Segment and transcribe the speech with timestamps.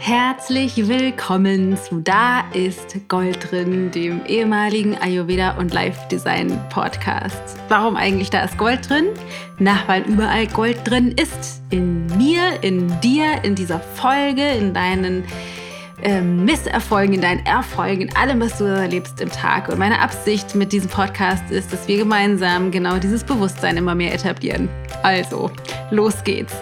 [0.00, 7.58] Herzlich willkommen zu Da ist Gold drin, dem ehemaligen Ayurveda und Life Design Podcast.
[7.68, 9.08] Warum eigentlich da ist Gold drin?
[9.58, 11.62] Na, weil überall Gold drin ist.
[11.70, 15.24] In mir, in dir, in dieser Folge, in deinen
[16.02, 19.68] ähm, Misserfolgen, in deinen Erfolgen, in allem, was du erlebst im Tag.
[19.68, 24.14] Und meine Absicht mit diesem Podcast ist, dass wir gemeinsam genau dieses Bewusstsein immer mehr
[24.14, 24.68] etablieren.
[25.02, 25.50] Also,
[25.90, 26.54] los geht's.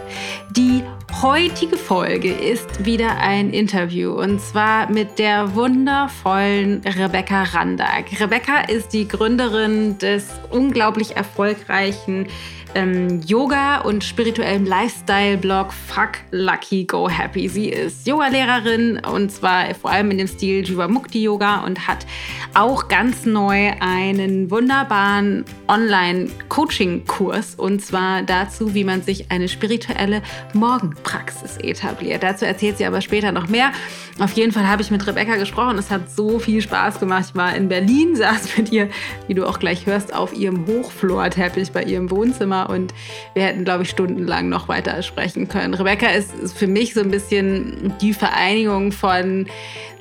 [0.51, 0.83] Die
[1.23, 8.05] heutige Folge ist wieder ein Interview und zwar mit der wundervollen Rebecca Randag.
[8.21, 12.27] Rebecca ist die Gründerin des unglaublich erfolgreichen
[12.77, 17.49] ähm, Yoga und spirituellem Lifestyle-Blog Fuck Lucky Go Happy.
[17.49, 22.07] Sie ist Yogalehrerin und zwar vor allem in dem Stil Jivamukti Yoga und hat
[22.53, 30.21] auch ganz neu einen wunderbaren Online-Coaching-Kurs und zwar dazu, wie man sich eine spirituelle
[30.53, 32.23] Morgenpraxis etabliert.
[32.23, 33.73] Dazu erzählt sie aber später noch mehr.
[34.19, 35.79] Auf jeden Fall habe ich mit Rebecca gesprochen.
[35.79, 37.27] Es hat so viel Spaß gemacht.
[37.31, 38.89] Ich war in Berlin, saß mit ihr,
[39.29, 42.95] wie du auch gleich hörst, auf ihrem Hochflorteppich bei ihrem Wohnzimmer und
[43.35, 45.75] wir hätten, glaube ich, stundenlang noch weiter sprechen können.
[45.75, 49.47] Rebecca ist, für mich so ein bisschen die Vereinigung von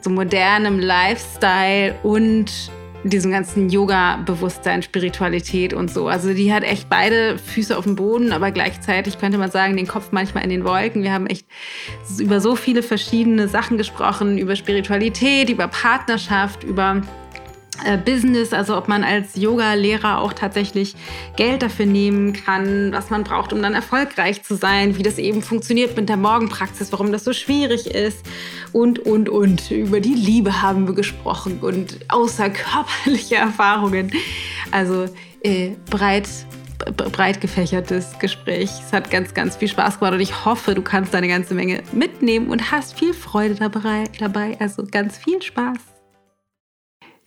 [0.01, 2.51] so modernem Lifestyle und
[3.09, 6.07] diesem ganzen Yoga-Bewusstsein, Spiritualität und so.
[6.07, 9.87] Also die hat echt beide Füße auf dem Boden, aber gleichzeitig könnte man sagen, den
[9.87, 11.03] Kopf manchmal in den Wolken.
[11.03, 11.45] Wir haben echt
[12.17, 17.01] über so viele verschiedene Sachen gesprochen, über Spiritualität, über Partnerschaft, über
[18.05, 20.95] Business, also ob man als Yoga-Lehrer auch tatsächlich
[21.35, 25.41] Geld dafür nehmen kann, was man braucht, um dann erfolgreich zu sein, wie das eben
[25.41, 28.25] funktioniert mit der Morgenpraxis, warum das so schwierig ist
[28.71, 29.71] und, und, und.
[29.71, 34.11] Über die Liebe haben wir gesprochen und außerkörperliche Erfahrungen.
[34.71, 35.07] Also
[35.41, 36.27] äh, breit,
[36.95, 38.69] breit gefächertes Gespräch.
[38.85, 41.83] Es hat ganz, ganz viel Spaß gemacht und ich hoffe, du kannst eine ganze Menge
[41.91, 44.57] mitnehmen und hast viel Freude dabei.
[44.59, 45.94] Also ganz viel Spaß.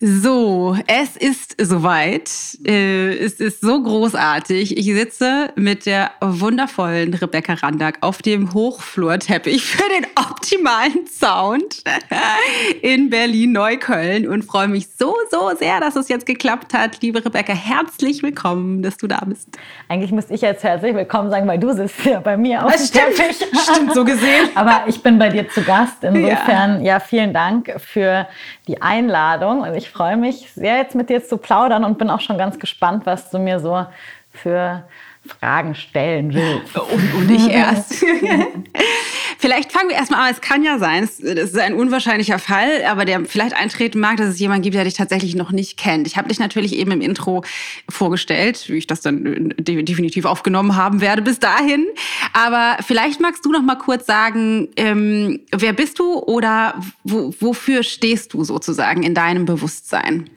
[0.00, 2.30] So, es ist soweit.
[2.64, 4.78] Äh, es ist so großartig.
[4.78, 11.82] Ich sitze mit der wundervollen Rebecca Randack auf dem Hochflurteppich für den optimalen Sound
[12.82, 17.02] in Berlin-Neukölln und freue mich so, so sehr, dass es jetzt geklappt hat.
[17.02, 19.48] Liebe Rebecca, herzlich willkommen, dass du da bist.
[19.88, 22.86] Eigentlich müsste ich jetzt herzlich willkommen sagen, weil du sitzt ja bei mir auf dem
[22.86, 23.36] Teppich.
[23.64, 24.48] Stimmt, so gesehen.
[24.54, 26.04] Aber ich bin bei dir zu Gast.
[26.04, 28.28] Insofern, ja, ja vielen Dank für
[28.68, 32.10] die Einladung und ich ich freue mich sehr, jetzt mit dir zu plaudern und bin
[32.10, 33.86] auch schon ganz gespannt, was du mir so
[34.30, 34.84] für
[35.28, 36.76] Fragen stellen willst.
[36.76, 37.94] Und, und ich erst.
[39.38, 40.32] vielleicht fangen wir erstmal an.
[40.32, 44.28] Es kann ja sein, es ist ein unwahrscheinlicher Fall, aber der vielleicht eintreten mag, dass
[44.28, 46.06] es jemanden gibt, der dich tatsächlich noch nicht kennt.
[46.06, 47.44] Ich habe dich natürlich eben im Intro
[47.88, 51.86] vorgestellt, wie ich das dann definitiv aufgenommen haben werde bis dahin.
[52.32, 56.74] Aber vielleicht magst du noch mal kurz sagen, ähm, wer bist du oder
[57.04, 60.28] wo, wofür stehst du sozusagen in deinem Bewusstsein?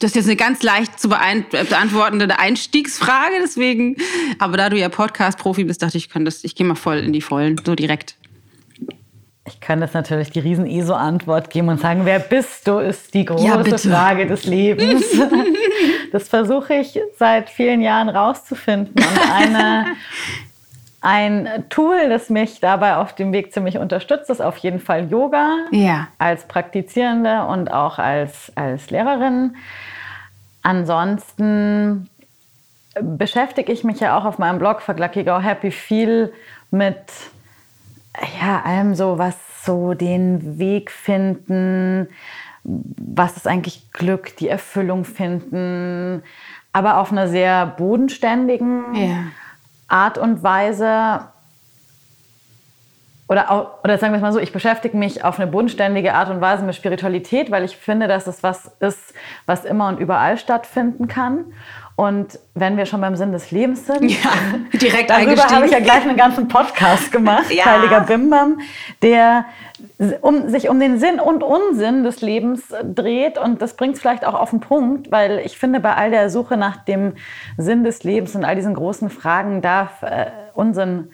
[0.00, 3.96] Das ist jetzt eine ganz leicht zu beantwortende Einstiegsfrage, deswegen.
[4.38, 6.98] Aber da du ja Podcast-Profi bist, dachte ich, ich, kann das, ich gehe mal voll
[6.98, 8.16] in die Vollen, so direkt.
[9.46, 13.44] Ich kann das natürlich die Riesen-ESO-Antwort geben und sagen, wer bist du, ist die große
[13.44, 15.04] ja, Frage des Lebens.
[16.12, 18.94] das versuche ich seit vielen Jahren rauszufinden.
[18.94, 19.86] Und eine,
[21.00, 25.56] ein Tool, das mich dabei auf dem Weg ziemlich unterstützt, ist auf jeden Fall Yoga.
[25.70, 26.08] Ja.
[26.18, 29.56] Als Praktizierende und auch als, als Lehrerin.
[30.62, 32.10] Ansonsten
[33.00, 36.32] beschäftige ich mich ja auch auf meinem Blog Lucky Go Happy viel
[36.70, 36.98] mit
[38.40, 42.08] ja, allem so, was so den Weg finden,
[42.64, 46.22] was ist eigentlich Glück, die Erfüllung finden,
[46.72, 49.24] aber auf einer sehr bodenständigen ja.
[49.90, 51.20] Art und Weise.
[53.28, 56.40] Oder, oder sagen wir es mal so, ich beschäftige mich auf eine bodenständige Art und
[56.40, 59.14] Weise mit Spiritualität, weil ich finde, dass es was ist,
[59.46, 61.52] was immer und überall stattfinden kann.
[62.00, 64.30] Und wenn wir schon beim Sinn des Lebens sind, ja,
[64.72, 67.66] direkt darüber habe ich ja gleich einen ganzen Podcast gemacht, ja.
[67.66, 68.58] Heiliger Bimbam,
[69.02, 69.44] der
[70.22, 73.36] um, sich um den Sinn und Unsinn des Lebens dreht.
[73.36, 76.30] Und das bringt es vielleicht auch auf den Punkt, weil ich finde, bei all der
[76.30, 77.16] Suche nach dem
[77.58, 81.10] Sinn des Lebens und all diesen großen Fragen darf äh, Unsinn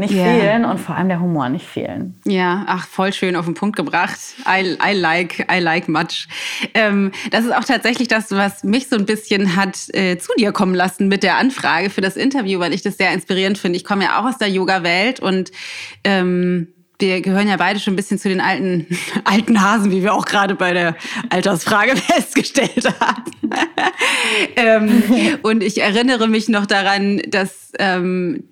[0.00, 0.24] nicht yeah.
[0.24, 2.20] fehlen und vor allem der Humor nicht fehlen.
[2.24, 4.18] Ja, ach, voll schön auf den Punkt gebracht.
[4.46, 6.26] I, I like, I like much.
[6.74, 10.52] Ähm, das ist auch tatsächlich das, was mich so ein bisschen hat äh, zu dir
[10.52, 13.76] kommen lassen mit der Anfrage für das Interview, weil ich das sehr inspirierend finde.
[13.76, 15.52] Ich komme ja auch aus der Yoga-Welt und
[16.02, 16.68] ähm,
[17.00, 18.86] wir gehören ja beide schon ein bisschen zu den alten,
[19.24, 20.96] alten Hasen, wie wir auch gerade bei der
[21.30, 23.32] Altersfrage festgestellt haben.
[24.56, 25.02] ähm,
[25.42, 28.49] und ich erinnere mich noch daran, dass ähm, äh,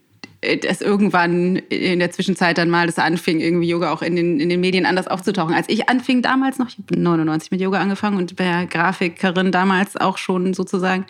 [0.62, 4.49] dass irgendwann in der Zwischenzeit dann mal das anfing, irgendwie Yoga auch in den, in
[4.49, 5.55] den Medien anders aufzutauchen.
[5.55, 9.96] Als ich anfing damals noch, ich habe 99 mit Yoga angefangen und bei Grafikerin damals
[9.96, 11.06] auch schon sozusagen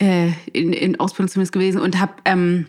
[0.00, 2.66] äh, in, in Ausbildung zumindest gewesen und habe ähm,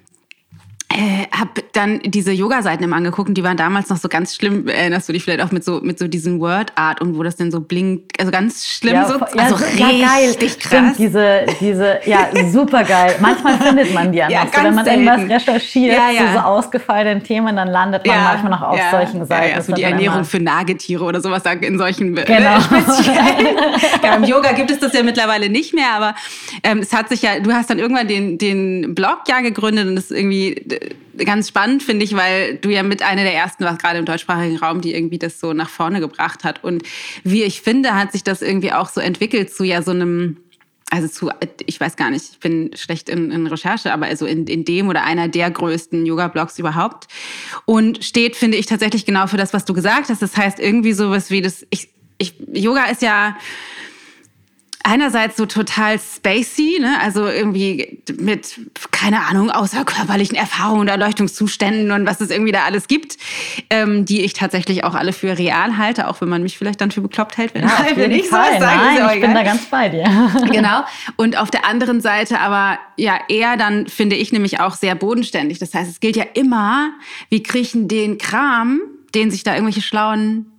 [0.92, 4.68] äh, habe dann diese Yoga-Seiten immer angeguckt und die waren damals noch so ganz schlimm.
[4.68, 7.52] Erinnerst du dich vielleicht auch mit so mit so diesem Word-Art und wo das denn
[7.52, 10.30] so blinkt, also ganz schlimm ja, so, ja, also ja, geil.
[10.30, 10.96] richtig krass.
[10.96, 13.16] Stimmt, diese, diese, ja, super geil.
[13.20, 14.48] Manchmal findet man die ja Ja.
[14.52, 15.32] So, wenn man ganz irgendwas selten.
[15.32, 16.28] recherchiert Ja, ja.
[16.28, 19.50] zu so ausgefallenen Themen, dann landet man manchmal noch auf solchen Seiten.
[19.50, 22.30] Ja, ja, so die Ernährung für Nagetiere oder sowas da in solchen Genau.
[24.04, 26.16] ja, Im Yoga gibt es das ja mittlerweile nicht mehr, aber
[26.64, 29.96] ähm, es hat sich ja, du hast dann irgendwann den, den Blog ja gegründet und
[29.96, 30.79] das ist irgendwie äh,
[31.18, 34.58] ganz spannend, finde ich, weil du ja mit einer der ersten warst, gerade im deutschsprachigen
[34.58, 36.64] Raum, die irgendwie das so nach vorne gebracht hat.
[36.64, 36.84] Und
[37.24, 40.38] wie ich finde, hat sich das irgendwie auch so entwickelt zu ja so einem
[40.92, 41.30] also zu,
[41.66, 44.88] ich weiß gar nicht, ich bin schlecht in, in Recherche, aber also in, in dem
[44.88, 47.08] oder einer der größten Yoga-Blogs überhaupt.
[47.66, 50.22] Und steht, finde ich, tatsächlich genau für das, was du gesagt hast.
[50.22, 53.38] Das heißt, irgendwie sowas wie das, ich, ich, Yoga ist ja
[54.90, 56.98] einerseits so total spacey, ne?
[57.00, 58.60] also irgendwie mit,
[58.90, 63.18] keine Ahnung, außerkörperlichen Erfahrungen und Erleuchtungszuständen und was es irgendwie da alles gibt,
[63.70, 66.90] ähm, die ich tatsächlich auch alle für real halte, auch wenn man mich vielleicht dann
[66.90, 68.80] für bekloppt hält, wenn, Ja, auf wenn ich sowas sage.
[68.80, 70.10] Nein, ich bin da ganz bei dir.
[70.50, 70.84] Genau.
[71.16, 75.60] Und auf der anderen Seite aber ja eher dann finde ich nämlich auch sehr bodenständig.
[75.60, 76.92] Das heißt, es gilt ja immer,
[77.30, 78.82] wir kriechen den Kram,
[79.14, 80.59] den sich da irgendwelche schlauen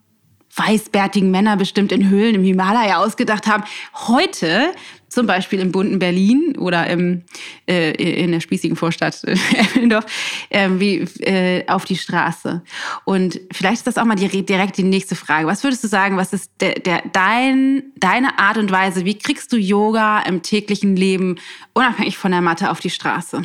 [0.55, 3.65] weißbärtigen Männer bestimmt in Höhlen im Himalaya ausgedacht haben,
[3.95, 4.73] heute
[5.11, 7.25] zum Beispiel im bunten Berlin oder im,
[7.69, 10.07] äh, in der spießigen Vorstadt äh, Eppendorf,
[10.49, 12.63] äh, wie, äh, auf die Straße.
[13.05, 15.47] Und vielleicht ist das auch mal die, direkt die nächste Frage.
[15.47, 19.53] Was würdest du sagen, was ist der, der, dein, deine Art und Weise, wie kriegst
[19.53, 21.37] du Yoga im täglichen Leben
[21.75, 23.43] unabhängig von der Matte auf die Straße?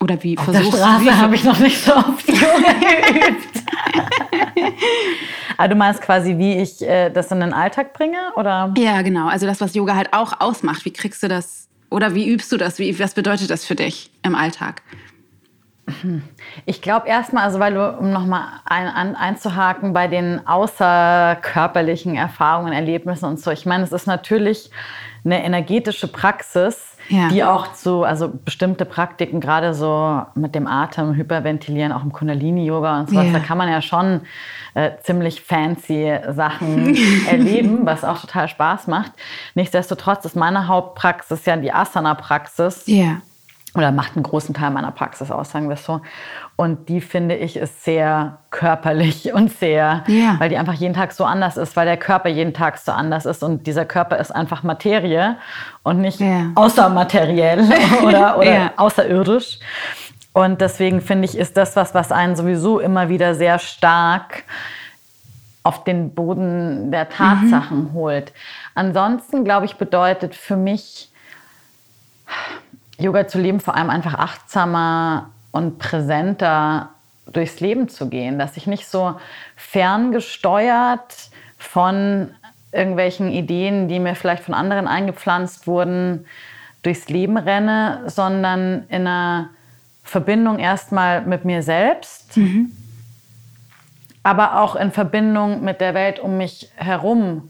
[0.00, 0.84] Oder wie Auf der versuchst du?
[0.84, 3.62] Straße habe ich noch nicht so oft geübt.
[5.56, 8.18] Aber du meinst quasi, wie ich äh, das in den Alltag bringe?
[8.36, 8.74] Oder?
[8.76, 9.28] Ja, genau.
[9.28, 10.84] Also das, was Yoga halt auch ausmacht.
[10.84, 11.68] Wie kriegst du das?
[11.90, 12.78] Oder wie übst du das?
[12.78, 14.82] Wie, was bedeutet das für dich im Alltag?
[16.64, 22.72] Ich glaube erstmal, also weil du, um nochmal ein, ein, einzuhaken bei den außerkörperlichen Erfahrungen,
[22.72, 23.50] Erlebnissen und so.
[23.50, 24.70] Ich meine, es ist natürlich
[25.24, 27.28] eine energetische Praxis, Ja.
[27.28, 33.00] die auch zu, also bestimmte Praktiken, gerade so mit dem Atem, Hyperventilieren, auch im Kundalini-Yoga
[33.00, 33.32] und sowas, Ja.
[33.32, 34.22] da kann man ja schon
[34.74, 36.96] äh, ziemlich fancy Sachen
[37.28, 39.12] erleben, was auch total Spaß macht.
[39.54, 43.20] Nichtsdestotrotz ist meine Hauptpraxis ja die Asana-Praxis Ja.
[43.74, 46.00] oder macht einen großen Teil meiner Praxis aus, sagen wir es so.
[46.56, 50.36] Und die finde ich ist sehr körperlich und sehr, Ja.
[50.38, 53.26] weil die einfach jeden Tag so anders ist, weil der Körper jeden Tag so anders
[53.26, 55.36] ist und dieser Körper ist einfach Materie
[55.82, 56.50] und nicht Ja.
[56.54, 57.60] außermateriell
[58.04, 58.72] oder, oder Ja.
[58.76, 59.58] außerirdisch.
[60.32, 64.44] Und deswegen finde ich, ist das was, was einen sowieso immer wieder sehr stark
[65.64, 68.32] auf den Boden der Tatsachen holt.
[68.74, 71.10] Ansonsten, glaube ich, bedeutet für mich
[72.98, 76.90] Yoga zu leben, vor allem einfach achtsamer und präsenter
[77.32, 79.14] durchs Leben zu gehen, dass ich nicht so
[79.56, 82.30] ferngesteuert von
[82.72, 86.26] irgendwelchen Ideen, die mir vielleicht von anderen eingepflanzt wurden,
[86.82, 89.50] durchs Leben renne, sondern in einer
[90.02, 92.36] Verbindung erstmal mit mir selbst,
[94.24, 97.48] aber auch in Verbindung mit der Welt um mich herum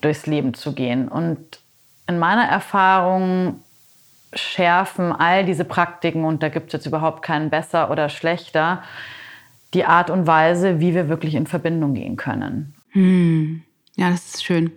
[0.00, 1.06] durchs Leben zu gehen.
[1.06, 1.60] Und
[2.08, 3.62] in meiner Erfahrung
[4.34, 8.82] schärfen all diese Praktiken, und da gibt es jetzt überhaupt keinen besser oder schlechter,
[9.74, 12.74] die Art und Weise, wie wir wirklich in Verbindung gehen können.
[13.96, 14.70] Ja, das ist schön.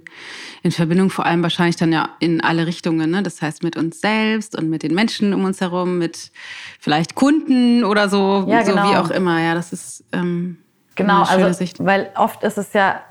[0.63, 3.11] In Verbindung vor allem wahrscheinlich dann ja in alle Richtungen.
[3.11, 3.21] Ne?
[3.23, 6.31] Das heißt mit uns selbst und mit den Menschen um uns herum, mit
[6.79, 8.91] vielleicht Kunden oder so, Ja, so genau.
[8.91, 9.41] wie auch immer.
[9.41, 10.57] Ja, das ist ähm,
[10.95, 11.83] Genau, eine schöne also, Sicht.
[11.83, 13.01] weil oft ist es ja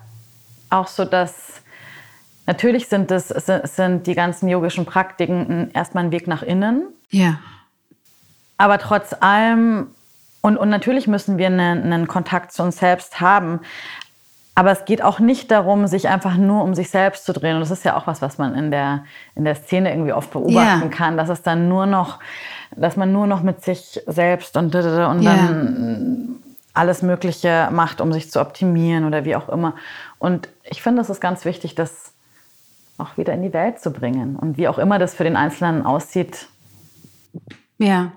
[0.71, 1.54] auch so, dass
[2.47, 7.39] natürlich sind, das, sind die ganzen yogischen Praktiken erstmal ein Weg nach innen, Ja,
[8.57, 9.89] aber trotz allem,
[10.41, 13.61] und, und natürlich müssen wir einen, einen Kontakt zu uns selbst haben,
[14.55, 17.57] aber es geht auch nicht darum, sich einfach nur um sich selbst zu drehen.
[17.57, 20.31] Und das ist ja auch was, was man in der, in der Szene irgendwie oft
[20.31, 20.89] beobachten Ja.
[20.89, 22.21] kann, dass es dann nur noch,
[22.77, 26.37] dass man nur noch mit sich selbst und, und dann
[26.73, 29.75] alles Mögliche macht, um sich zu optimieren oder wie auch immer.
[30.19, 32.04] Und ich finde, es ist ganz wichtig, das
[32.99, 34.37] auch wieder in die Welt zu bringen.
[34.37, 36.49] Und wie auch immer das für den Einzelnen aussieht,
[37.79, 38.13] ja.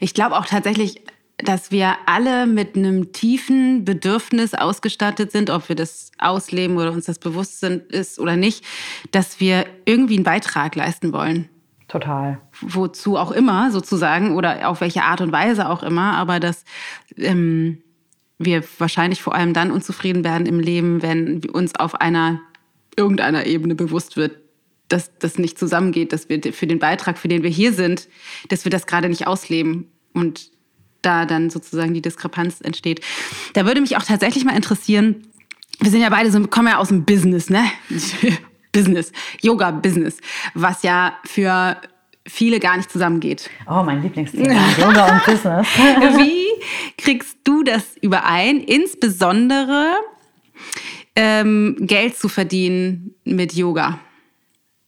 [0.00, 1.02] Ich glaube auch tatsächlich,
[1.38, 7.06] dass wir alle mit einem tiefen Bedürfnis ausgestattet sind, ob wir das ausleben oder uns
[7.06, 8.64] das bewusst sind, ist oder nicht,
[9.10, 11.48] dass wir irgendwie einen Beitrag leisten wollen.
[11.88, 12.38] Total.
[12.60, 16.64] Wozu auch immer sozusagen oder auf welche Art und Weise auch immer, aber dass
[17.16, 17.82] ähm,
[18.38, 22.40] wir wahrscheinlich vor allem dann unzufrieden werden im Leben, wenn uns auf einer
[22.96, 24.38] irgendeiner Ebene bewusst wird,
[24.88, 28.08] dass das nicht zusammengeht, dass wir für den Beitrag, für den wir hier sind,
[28.48, 30.50] dass wir das gerade nicht ausleben und
[31.00, 33.00] da dann sozusagen die Diskrepanz entsteht.
[33.54, 35.26] Da würde mich auch tatsächlich mal interessieren,
[35.80, 37.64] wir sind ja beide so, kommen ja aus dem Business, ne?
[38.72, 40.18] Business, Yoga-Business,
[40.54, 41.76] was ja für
[42.26, 43.50] viele gar nicht zusammengeht.
[43.68, 45.66] Oh, mein Lieblingsthema, Yoga und Business.
[45.76, 46.62] Wie
[46.96, 49.92] kriegst du das überein, insbesondere
[51.16, 53.98] ähm, Geld zu verdienen mit Yoga?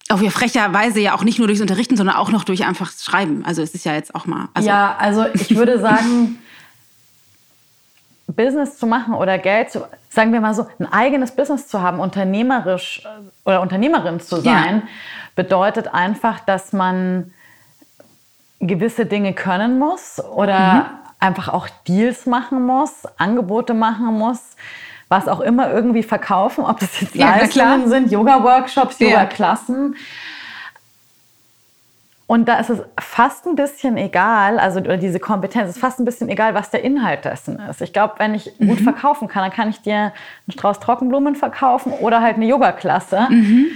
[0.09, 3.43] Auf ja frecherweise ja auch nicht nur durchs Unterrichten, sondern auch noch durch einfach Schreiben.
[3.43, 4.49] Also es ist ja jetzt auch mal.
[4.53, 6.37] Also ja, also ich würde sagen,
[8.27, 11.99] Business zu machen oder Geld zu, sagen wir mal so, ein eigenes Business zu haben,
[11.99, 14.89] unternehmerisch äh, oder Unternehmerin zu sein, ja.
[15.35, 17.33] bedeutet einfach, dass man
[18.59, 20.85] gewisse Dinge können muss oder mhm.
[21.19, 24.55] einfach auch Deals machen muss, Angebote machen muss,
[25.09, 29.95] was auch immer irgendwie verkaufen, ob das jetzt ja, Leistungen sind, Yoga-Workshops, Yoga-Klassen.
[32.27, 36.05] Und da ist es fast ein bisschen egal, also oder diese Kompetenz ist fast ein
[36.05, 37.81] bisschen egal, was der Inhalt dessen ist.
[37.81, 38.69] Ich glaube, wenn ich mhm.
[38.69, 40.13] gut verkaufen kann, dann kann ich dir einen
[40.51, 43.27] Strauß Trockenblumen verkaufen oder halt eine Yoga-Klasse.
[43.29, 43.67] Mhm.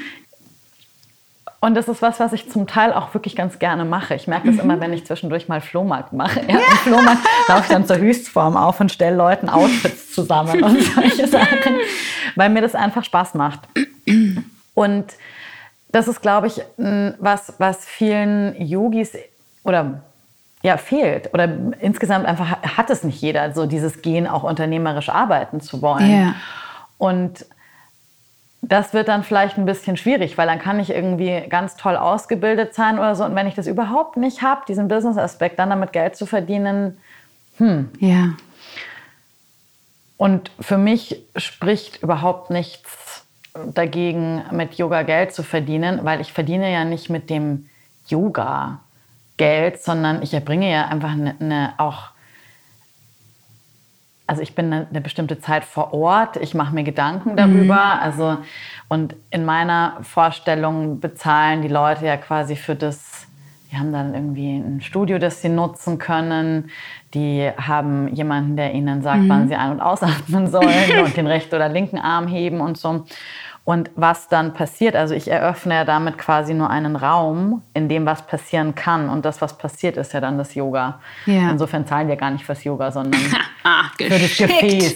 [1.61, 4.15] Und das ist was, was ich zum Teil auch wirklich ganz gerne mache.
[4.15, 4.61] Ich merke das mhm.
[4.61, 6.39] immer, wenn ich zwischendurch mal Flohmarkt mache.
[6.47, 10.81] Ja, Im Flohmarkt laufe ich dann zur Höchstform auf und stelle Leuten Outfits zusammen und
[10.95, 11.79] solche Sachen,
[12.35, 13.59] weil mir das einfach Spaß macht.
[14.73, 15.05] Und
[15.91, 19.17] das ist, glaube ich, was, was vielen Yogis
[19.63, 20.01] oder
[20.61, 21.33] ja, fehlt.
[21.33, 21.49] Oder
[21.79, 26.09] insgesamt einfach hat es nicht jeder, so dieses Gehen auch unternehmerisch arbeiten zu wollen.
[26.09, 26.35] Yeah.
[26.97, 27.45] Und
[28.61, 32.73] das wird dann vielleicht ein bisschen schwierig, weil dann kann ich irgendwie ganz toll ausgebildet
[32.73, 33.23] sein oder so.
[33.23, 36.97] Und wenn ich das überhaupt nicht habe, diesen Business-Aspekt, dann damit Geld zu verdienen,
[37.57, 37.89] hm.
[37.99, 38.33] Ja.
[40.17, 43.25] Und für mich spricht überhaupt nichts
[43.73, 47.69] dagegen, mit Yoga Geld zu verdienen, weil ich verdiene ja nicht mit dem
[48.07, 48.79] Yoga
[49.37, 52.09] Geld, sondern ich erbringe ja einfach eine, eine auch
[54.29, 58.01] also ich bin eine, bestimmte Zeit vor Ort, ich mache mir Gedanken darüber, mhm.
[58.01, 58.37] also
[58.87, 63.25] und in meiner Vorstellung bezahlen die Leute ja quasi für das,
[63.71, 66.69] die haben dann irgendwie ein Studio, das sie nutzen können,
[67.15, 69.29] die haben jemanden, der ihnen sagt, mhm.
[69.29, 73.05] wann sie ein- und ausatmen sollen und den rechten oder linken Arm heben und so.
[73.69, 78.03] Und was dann passiert, also ich eröffne ja damit quasi nur einen Raum, in dem
[78.07, 79.09] was passieren kann.
[79.09, 80.99] Und das, was passiert, ist ja dann das Yoga.
[81.27, 81.51] Ja.
[81.51, 83.21] Insofern zahlen wir gar nicht fürs Yoga, sondern
[83.63, 84.95] ah, für das Gefäß.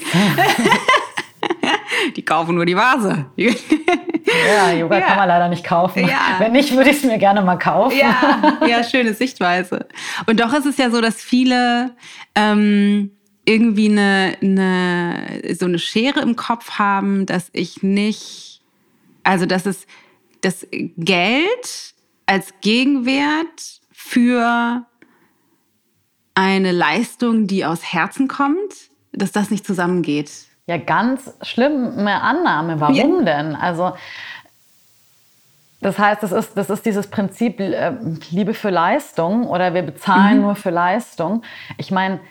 [2.16, 3.28] die kaufen nur die Vase.
[3.36, 5.06] ja, Yoga ja.
[5.06, 6.08] kann man leider nicht kaufen.
[6.08, 6.38] Ja.
[6.40, 7.96] Wenn nicht, würde ich es mir gerne mal kaufen.
[7.96, 8.58] Ja.
[8.68, 9.86] ja, schöne Sichtweise.
[10.26, 11.92] Und doch ist es ja so, dass viele
[12.34, 13.12] ähm,
[13.46, 18.53] irgendwie eine, eine, so eine Schere im Kopf haben, dass ich nicht
[19.24, 19.88] also, dass es
[20.42, 21.94] das Geld
[22.26, 24.86] als Gegenwert für
[26.36, 28.74] eine Leistung, die aus Herzen kommt,
[29.12, 30.32] dass das nicht zusammengeht.
[30.66, 32.80] Ja, ganz schlimme Annahme.
[32.80, 33.44] Warum ja.
[33.44, 33.56] denn?
[33.56, 33.94] Also,
[35.82, 37.94] das heißt, das ist, das ist dieses Prinzip äh,
[38.30, 40.44] Liebe für Leistung oder wir bezahlen mhm.
[40.44, 41.44] nur für Leistung.
[41.78, 42.22] Ich meine,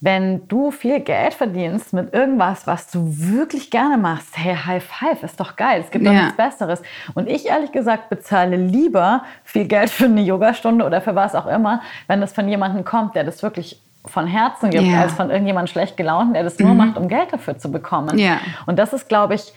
[0.00, 5.22] wenn du viel Geld verdienst mit irgendwas, was du wirklich gerne machst, hey, High Five,
[5.22, 6.22] ist doch geil, es gibt doch ja.
[6.24, 6.82] nichts Besseres.
[7.14, 11.46] Und ich ehrlich gesagt bezahle lieber viel Geld für eine Yogastunde oder für was auch
[11.46, 15.00] immer, wenn das von jemandem kommt, der das wirklich von Herzen gibt, ja.
[15.00, 16.76] als von irgendjemandem schlecht gelaunten, der das nur mhm.
[16.76, 18.18] macht, um Geld dafür zu bekommen.
[18.18, 18.38] Ja.
[18.66, 19.52] Und das ist, glaube ich,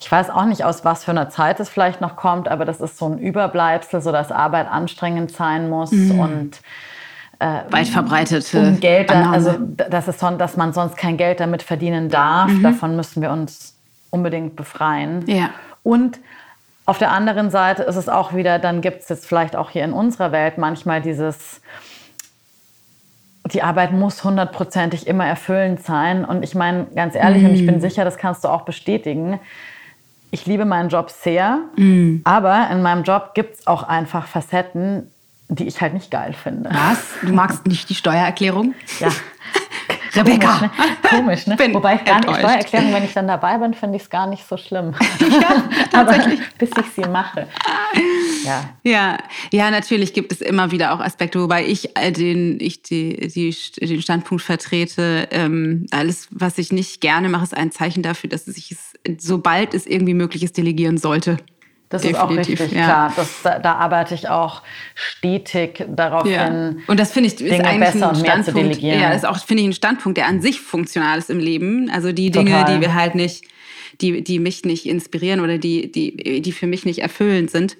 [0.00, 2.80] ich weiß auch nicht, aus was für einer Zeit es vielleicht noch kommt, aber das
[2.80, 6.20] ist so ein Überbleibsel, so dass Arbeit anstrengend sein muss mhm.
[6.20, 6.60] und
[7.44, 9.54] äh, weit verbreitete um Geld, also
[9.90, 12.50] das ist son, dass man sonst kein Geld damit verdienen darf.
[12.50, 12.62] Mhm.
[12.62, 13.76] Davon müssen wir uns
[14.08, 15.24] unbedingt befreien.
[15.26, 15.50] Ja.
[15.82, 16.20] Und
[16.86, 19.84] auf der anderen Seite ist es auch wieder, dann gibt es jetzt vielleicht auch hier
[19.84, 21.60] in unserer Welt manchmal dieses,
[23.52, 26.24] die Arbeit muss hundertprozentig immer erfüllend sein.
[26.24, 27.50] Und ich meine, ganz ehrlich, mhm.
[27.50, 27.80] und ich bin mhm.
[27.80, 29.38] sicher, das kannst du auch bestätigen,
[30.30, 32.22] ich liebe meinen Job sehr, mhm.
[32.24, 35.10] aber in meinem Job gibt es auch einfach Facetten,
[35.56, 36.70] die ich halt nicht geil finde.
[36.70, 36.98] Was?
[37.22, 38.74] Du magst nicht die Steuererklärung?
[39.00, 39.08] Ja.
[40.16, 40.70] Rebecca.
[41.08, 41.56] Komisch, ne?
[41.56, 41.74] Komisch, ne?
[41.74, 44.46] Wobei ich gar nicht Steuererklärung, wenn ich dann dabei bin, finde ich es gar nicht
[44.46, 44.94] so schlimm.
[45.20, 46.40] Ja, tatsächlich.
[46.40, 47.48] Aber bis ich sie mache.
[48.44, 48.70] Ja.
[48.82, 49.18] ja.
[49.52, 53.54] Ja, natürlich gibt es immer wieder auch Aspekte, wobei ich äh, den, ich die, die,
[53.80, 58.46] den Standpunkt vertrete, ähm, alles, was ich nicht gerne mache, ist ein Zeichen dafür, dass
[58.46, 61.38] ich es, sobald es irgendwie möglich ist, delegieren sollte.
[61.94, 62.84] Das Definitiv, ist auch richtig, ja.
[62.84, 63.12] klar.
[63.14, 64.62] Das, da, da, arbeite ich auch
[64.96, 66.46] stetig darauf ja.
[66.46, 66.82] hin.
[66.88, 69.00] Und das finde ich ist Dinge eigentlich besser ein und mehr zu delegieren.
[69.00, 71.88] Ja, ist auch, finde ich, ein Standpunkt, der an sich funktional ist im Leben.
[71.94, 72.74] Also die Dinge, Total.
[72.74, 73.44] die wir halt nicht,
[74.00, 77.76] die, die mich nicht inspirieren oder die, die, die für mich nicht erfüllend sind,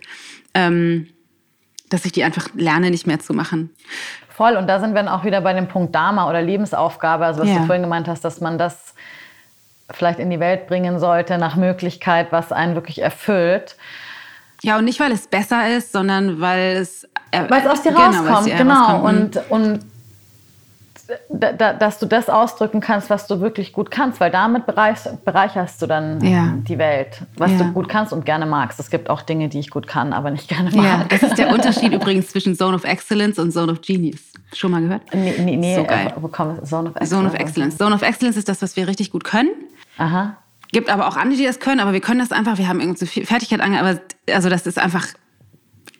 [0.55, 1.09] ähm,
[1.91, 3.71] dass ich die einfach lerne, nicht mehr zu machen.
[4.29, 4.55] Voll.
[4.55, 7.49] Und da sind wir dann auch wieder bei dem Punkt Dharma oder Lebensaufgabe, also was
[7.49, 7.59] ja.
[7.59, 8.95] du vorhin gemeint hast, dass man das
[9.91, 13.77] vielleicht in die Welt bringen sollte, nach Möglichkeit, was einen wirklich erfüllt.
[14.63, 17.05] Ja, und nicht, weil es besser ist, sondern weil es...
[17.31, 18.75] Äh, weil es aus dir genau, rauskommt, genau.
[18.75, 19.37] Rauskommt.
[19.51, 19.81] Und, und
[21.29, 25.87] da, dass du das ausdrücken kannst, was du wirklich gut kannst, weil damit bereicherst du
[25.87, 26.55] dann ja.
[26.57, 27.59] die Welt, was ja.
[27.59, 28.81] du gut kannst und gerne magst.
[28.81, 30.85] Es gibt auch Dinge, die ich gut kann, aber nicht gerne mag.
[30.85, 34.33] Ja, das ist der Unterschied übrigens zwischen Zone of Excellence und Zone of Genius.
[34.55, 35.03] Schon mal gehört?
[35.13, 35.77] Nee, nee, nee.
[35.77, 36.13] So geil.
[36.17, 37.11] Wo kommt Zone of Excellence?
[37.11, 37.77] Zone of Excellence.
[37.77, 39.51] Zone of Excellence ist das, was wir richtig gut können.
[39.99, 40.37] Aha.
[40.75, 42.99] Gibt aber auch andere, die das können, aber wir können das einfach, wir haben irgendwie
[42.99, 44.01] zu viel Fertigkeit ange, aber
[44.33, 45.07] also das ist einfach,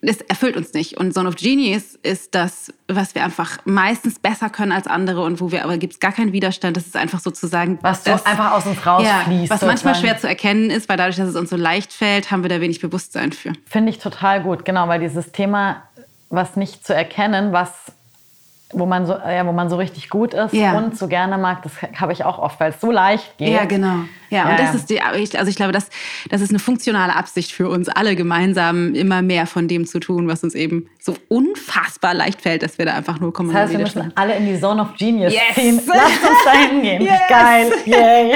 [0.03, 0.97] das erfüllt uns nicht.
[0.97, 5.41] Und Zone of Genius ist das, was wir einfach meistens besser können als andere und
[5.41, 6.77] wo wir, aber gibt es gar keinen Widerstand.
[6.77, 7.79] Das ist einfach sozusagen.
[7.83, 9.45] Was so das, einfach aus uns rausfließt.
[9.45, 12.33] Ja, was manchmal schwer zu erkennen ist, weil dadurch, dass es uns so leicht fällt,
[12.33, 13.53] haben wir da wenig Bewusstsein für.
[13.67, 15.85] Finde ich total gut, genau, weil dieses Thema,
[16.31, 17.71] was nicht zu erkennen, was
[18.75, 20.77] wo man so, ja, wo man so richtig gut ist ja.
[20.77, 23.49] und so gerne mag, das habe ich auch oft, weil es so leicht geht.
[23.49, 24.01] Ja, genau.
[24.31, 25.91] Ja, ja und das ist die, also ich glaube, das,
[26.29, 30.29] das ist eine funktionale Absicht für uns alle gemeinsam, immer mehr von dem zu tun,
[30.29, 33.51] was uns eben so unfassbar leicht fällt, dass wir da einfach nur kommen.
[33.51, 35.55] Das heißt, wir müssen alle in die Zone of Genius yes.
[35.55, 35.81] ziehen.
[35.87, 37.03] Lass uns da hingehen.
[37.15, 37.21] Yes.
[37.29, 37.73] Geil.
[37.85, 38.35] Yay.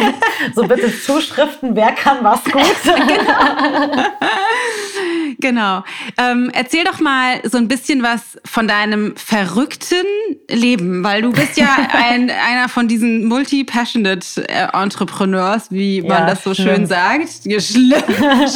[0.54, 2.62] So bitte Zuschriften, wer kann was gut.
[2.85, 4.04] genau.
[5.38, 5.85] genau.
[6.16, 10.06] Ähm, erzähl doch mal so ein bisschen was von deinem verrückten
[10.49, 16.26] Leben, weil du bist ja ein, einer von diesen multi-passionate äh, Entrepreneurs, wie man ja,
[16.26, 16.68] das so schlimm.
[16.68, 17.28] schön sagt.
[17.58, 17.94] Schlimm,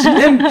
[0.01, 0.47] schlimm.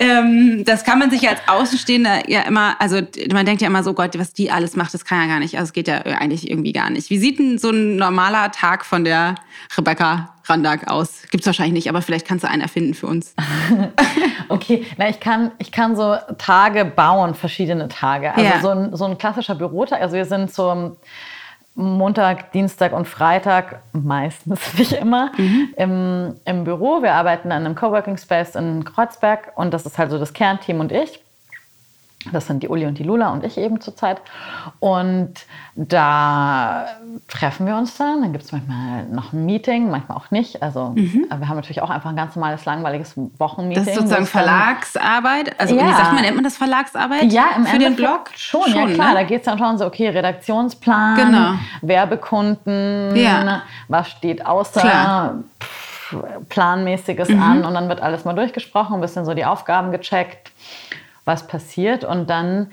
[0.00, 3.00] ähm, das kann man sich ja als Außenstehender ja immer, also
[3.32, 5.56] man denkt ja immer so, Gott, was die alles macht, das kann ja gar nicht.
[5.56, 7.10] Also es geht ja eigentlich irgendwie gar nicht.
[7.10, 9.36] Wie sieht denn so ein normaler Tag von der
[9.76, 11.22] Rebecca Randag aus?
[11.30, 13.34] Gibt es wahrscheinlich nicht, aber vielleicht kannst du einen erfinden für uns.
[14.48, 18.34] okay, na, ich kann, ich kann so Tage bauen, verschiedene Tage.
[18.34, 18.60] Also ja.
[18.60, 20.00] so, ein, so ein klassischer Bürotag.
[20.00, 20.96] Also wir sind so
[21.76, 25.74] Montag, Dienstag und Freitag, meistens nicht immer, mhm.
[25.76, 27.02] im, im Büro.
[27.02, 30.80] Wir arbeiten an einem Coworking Space in Kreuzberg und das ist halt so das Kernteam
[30.80, 31.20] und ich.
[32.32, 34.20] Das sind die Uli und die Lula und ich eben zurzeit.
[34.80, 35.34] Und
[35.74, 36.86] da
[37.28, 38.22] treffen wir uns dann.
[38.22, 40.62] Dann gibt es manchmal noch ein Meeting, manchmal auch nicht.
[40.62, 41.26] Also mhm.
[41.28, 43.84] wir haben natürlich auch einfach ein ganz normales, langweiliges Wochenmeeting.
[43.84, 45.58] Das ist sozusagen Verlagsarbeit?
[45.60, 45.86] Also ja.
[45.86, 47.32] wie sagt man, nennt man das Verlagsarbeit?
[47.32, 48.30] Ja, im Für den Blog?
[48.34, 49.08] Schon, schon ja klar.
[49.08, 49.14] Ne?
[49.14, 51.54] Da geht es dann schon so, okay, Redaktionsplan, genau.
[51.82, 53.62] Werbekunden, ja.
[53.88, 54.80] was steht außer...
[54.80, 55.34] Klar.
[56.50, 57.42] Planmäßiges mhm.
[57.42, 60.52] an und dann wird alles mal durchgesprochen, ein bisschen so die Aufgaben gecheckt
[61.26, 62.68] was passiert und dann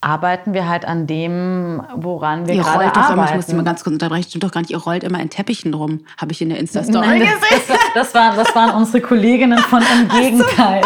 [0.00, 3.12] arbeiten wir halt an dem, woran wir ihr gerade rollt arbeiten.
[3.12, 5.30] Immer, ich muss mal ganz kurz unterbrechen, stimmt doch gar nicht, ihr rollt immer in
[5.30, 7.32] Teppichen rum, habe ich in der Insta-Story gesehen.
[7.66, 10.82] Das, das, war, das waren unsere Kolleginnen von Im Gegenteil.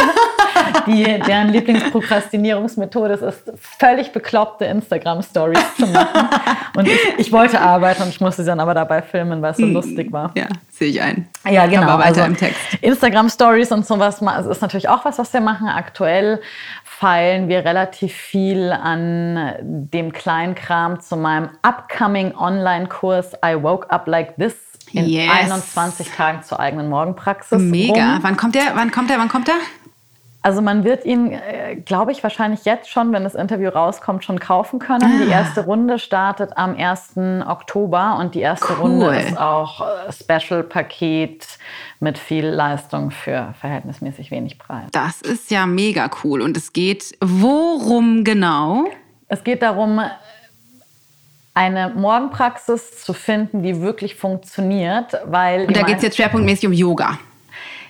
[0.87, 6.29] Die, deren Lieblingsprokrastinierungsmethode ist, völlig bekloppte Instagram-Stories zu machen.
[6.77, 9.57] Und ich, ich, wollte arbeiten und ich musste sie dann aber dabei filmen, weil es
[9.57, 9.73] so hm.
[9.73, 10.33] lustig war.
[10.37, 11.29] Ja, sehe ich ein.
[11.49, 11.83] Ja, genau.
[11.83, 12.61] Aber weiter also, im Text.
[12.81, 15.69] Instagram-Stories und sowas ist natürlich auch was, was wir machen.
[15.69, 16.41] Aktuell
[17.01, 24.37] feilen wir relativ viel an dem Kleinkram zu meinem upcoming Online-Kurs I Woke Up Like
[24.37, 24.55] This
[24.93, 25.31] in yes.
[25.31, 27.59] 21 Tagen zur eigenen Morgenpraxis.
[27.59, 28.17] Mega.
[28.17, 28.19] Rum.
[28.23, 28.73] Wann kommt der?
[28.75, 29.19] Wann kommt der?
[29.19, 29.55] Wann kommt der?
[30.43, 34.39] Also man wird ihn, äh, glaube ich, wahrscheinlich jetzt schon, wenn das Interview rauskommt, schon
[34.39, 35.05] kaufen können.
[35.05, 35.25] Ah.
[35.25, 37.45] Die erste Runde startet am 1.
[37.47, 39.05] Oktober und die erste cool.
[39.05, 41.47] Runde ist auch äh, Special-Paket
[42.01, 44.89] mit viel Leistung für verhältnismäßig wenig Preis.
[44.93, 46.41] Das ist ja mega cool.
[46.41, 48.87] Und es geht worum genau?
[49.29, 50.01] Es geht darum,
[51.55, 55.67] eine Morgenpraxis zu finden, die wirklich funktioniert, weil...
[55.67, 57.19] Und da geht es jetzt schwerpunktmäßig um Yoga.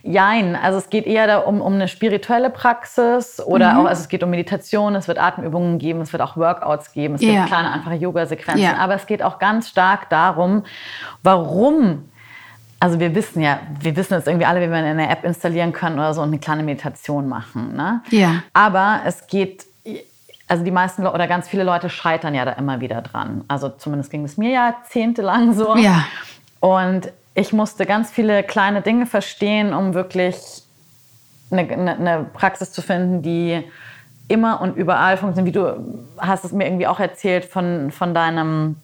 [0.02, 3.80] Jein, also es geht eher um, um eine spirituelle Praxis oder mhm.
[3.80, 7.16] auch, also es geht um Meditation, es wird Atemübungen geben, es wird auch Workouts geben,
[7.16, 7.32] es ja.
[7.32, 8.78] gibt kleine, einfache Yoga-Sequenzen, ja.
[8.78, 10.64] aber es geht auch ganz stark darum,
[11.22, 12.09] warum
[12.80, 15.96] also wir wissen ja, wir wissen jetzt irgendwie alle, wie wir eine App installieren können
[15.96, 17.76] oder so und eine kleine Meditation machen.
[17.76, 18.00] Ne?
[18.08, 18.42] Ja.
[18.54, 19.66] Aber es geht,
[20.48, 23.44] also die meisten oder ganz viele Leute scheitern ja da immer wieder dran.
[23.48, 25.76] Also zumindest ging es mir jahrzehntelang so.
[25.76, 26.06] Ja.
[26.60, 30.36] Und ich musste ganz viele kleine Dinge verstehen, um wirklich
[31.50, 33.62] eine, eine, eine Praxis zu finden, die
[34.28, 35.54] immer und überall funktioniert.
[35.54, 38.76] Wie du hast es mir irgendwie auch erzählt von, von deinem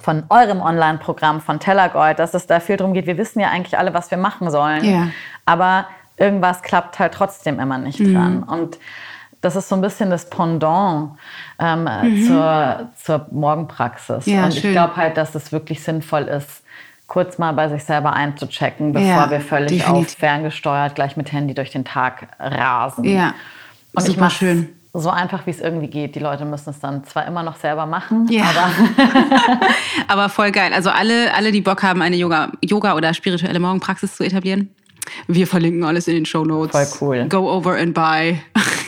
[0.00, 3.78] von eurem Online-Programm von Tellergold, dass es da viel darum geht, wir wissen ja eigentlich
[3.78, 4.84] alle, was wir machen sollen.
[4.84, 5.08] Ja.
[5.46, 8.14] Aber irgendwas klappt halt trotzdem immer nicht mhm.
[8.14, 8.42] dran.
[8.42, 8.78] Und
[9.40, 11.12] das ist so ein bisschen das Pendant
[11.58, 12.26] ähm, mhm.
[12.26, 14.26] zur, zur Morgenpraxis.
[14.26, 16.62] Ja, und ich glaube halt, dass es wirklich sinnvoll ist,
[17.06, 20.14] kurz mal bei sich selber einzuchecken, bevor ja, wir völlig definitiv.
[20.14, 23.04] auf ferngesteuert gleich mit Handy durch den Tag rasen.
[23.04, 23.34] Ja,
[23.94, 24.79] und super ich schön.
[24.92, 26.16] So einfach, wie es irgendwie geht.
[26.16, 28.44] Die Leute müssen es dann zwar immer noch selber machen, ja.
[28.44, 28.70] aber.
[30.08, 30.72] aber voll geil.
[30.74, 34.70] Also alle, alle, die Bock haben, eine Yoga, Yoga oder spirituelle Morgenpraxis zu etablieren,
[35.28, 36.72] wir verlinken alles in den Show Notes.
[36.72, 37.28] Voll cool.
[37.28, 38.40] Go over and buy.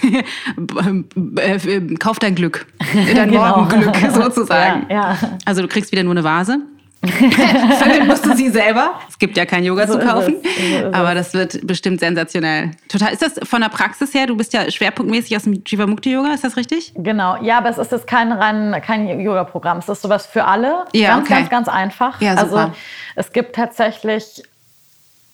[2.01, 2.67] Kauf dein Glück.
[2.95, 3.57] Dein genau.
[3.57, 4.87] Morgenglück sozusagen.
[4.91, 5.19] Ja, ja.
[5.45, 6.59] Also du kriegst wieder nur eine Vase.
[7.05, 9.01] Füllen musst du sie selber.
[9.09, 10.37] Es gibt ja kein Yoga so zu kaufen.
[10.43, 12.71] So aber das wird bestimmt sensationell.
[12.89, 13.13] Total.
[13.13, 14.27] Ist das von der Praxis her?
[14.27, 16.93] Du bist ja schwerpunktmäßig aus dem Jivamukti Yoga, ist das richtig?
[16.97, 17.43] Genau.
[17.43, 19.79] Ja, aber es ist jetzt kein rein kein Yoga Programm.
[19.79, 20.85] Es ist sowas für alle.
[20.93, 21.35] Ja, ganz, okay.
[21.35, 22.21] ganz, ganz einfach.
[22.21, 22.57] Ja, super.
[22.57, 22.73] Also
[23.17, 24.45] es gibt tatsächlich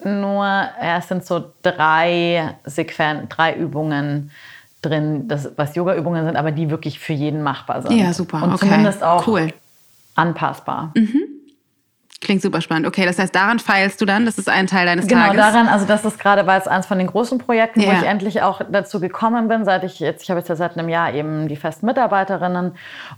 [0.04, 4.30] nur, ja, es sind so drei Sequen drei Übungen
[4.80, 7.92] drin, das, was Yoga-Übungen sind, aber die wirklich für jeden machbar sind.
[7.92, 8.42] Ja, super.
[8.42, 8.66] Und okay.
[8.66, 9.52] zumindest auch cool.
[10.14, 10.92] anpassbar.
[10.96, 11.37] Mhm.
[12.20, 12.88] Klingt super spannend.
[12.88, 15.36] Okay, das heißt, daran feilst du dann, das ist ein Teil deines genau, Tages.
[15.36, 17.88] Genau, daran, also das ist gerade, weil es eins von den großen Projekten, ja.
[17.88, 20.76] wo ich endlich auch dazu gekommen bin, seit ich jetzt, ich habe jetzt ja seit
[20.76, 22.72] einem Jahr eben die festen Mitarbeiterinnen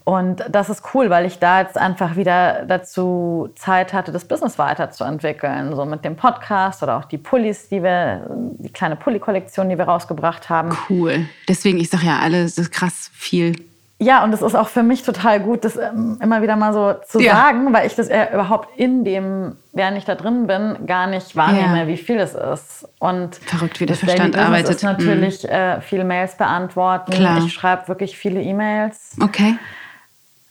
[0.04, 4.58] und das ist cool, weil ich da jetzt einfach wieder dazu Zeit hatte, das Business
[4.58, 8.26] weiterzuentwickeln, so mit dem Podcast oder auch die Pullis, die wir,
[8.58, 10.76] die kleine Pulli-Kollektion, die wir rausgebracht haben.
[10.90, 11.24] Cool.
[11.48, 13.69] Deswegen, ich sage ja, alles ist krass viel
[14.02, 16.94] ja, und es ist auch für mich total gut, das ähm, immer wieder mal so
[17.06, 17.34] zu ja.
[17.34, 21.80] sagen, weil ich das überhaupt in dem, während ich da drin bin, gar nicht wahrnehme,
[21.80, 21.86] ja.
[21.86, 22.88] wie viel es ist.
[22.98, 24.70] Und Verrückt, wie der Verstand arbeitet.
[24.70, 25.50] Ist natürlich mhm.
[25.50, 27.12] äh, viele Mails beantworten.
[27.12, 27.44] Klar.
[27.44, 29.16] Ich schreibe wirklich viele E-Mails.
[29.22, 29.58] Okay.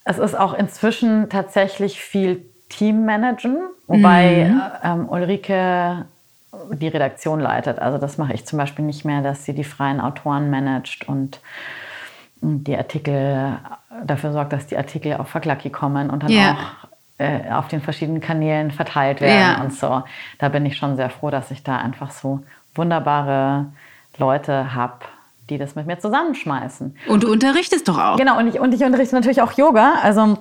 [0.03, 3.57] Es ist auch inzwischen tatsächlich viel Teammanagen,
[3.87, 4.61] wobei mhm.
[4.61, 6.05] äh, ähm, Ulrike
[6.71, 7.79] die Redaktion leitet.
[7.79, 11.39] Also das mache ich zum Beispiel nicht mehr, dass sie die freien Autoren managt und
[12.41, 13.57] die Artikel
[14.03, 16.51] dafür sorgt, dass die Artikel auf Verklacki kommen und dann ja.
[16.51, 19.61] auch äh, auf den verschiedenen Kanälen verteilt werden ja.
[19.61, 20.03] und so.
[20.37, 22.41] Da bin ich schon sehr froh, dass ich da einfach so
[22.75, 23.65] wunderbare
[24.17, 24.99] Leute habe,
[25.49, 26.95] die das mit mir zusammenschmeißen.
[27.07, 28.17] Und du unterrichtest doch auch.
[28.17, 29.95] Genau, und ich, und ich unterrichte natürlich auch Yoga.
[30.01, 30.37] Also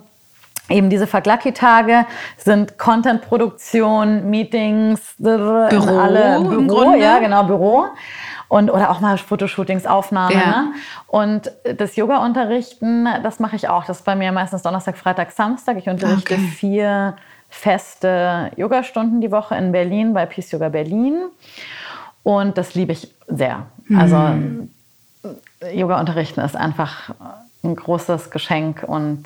[0.69, 7.87] eben diese Verglacki-Tage sind Content-Produktion, Meetings, Büro, alle Büro, ja genau, Büro
[8.49, 10.33] und oder auch mal Fotoshootings, Aufnahmen.
[10.33, 10.47] Ja.
[10.47, 10.73] Ne?
[11.07, 13.85] Und das Yoga-Unterrichten, das mache ich auch.
[13.85, 15.77] Das ist bei mir meistens Donnerstag, Freitag, Samstag.
[15.77, 16.43] Ich unterrichte okay.
[16.43, 17.17] vier
[17.51, 21.25] feste Yogastunden die Woche in Berlin bei Peace Yoga Berlin.
[22.23, 23.67] Und das liebe ich sehr.
[23.95, 24.71] Also mhm.
[25.73, 27.11] Yoga unterrichten ist einfach
[27.63, 29.25] ein großes Geschenk und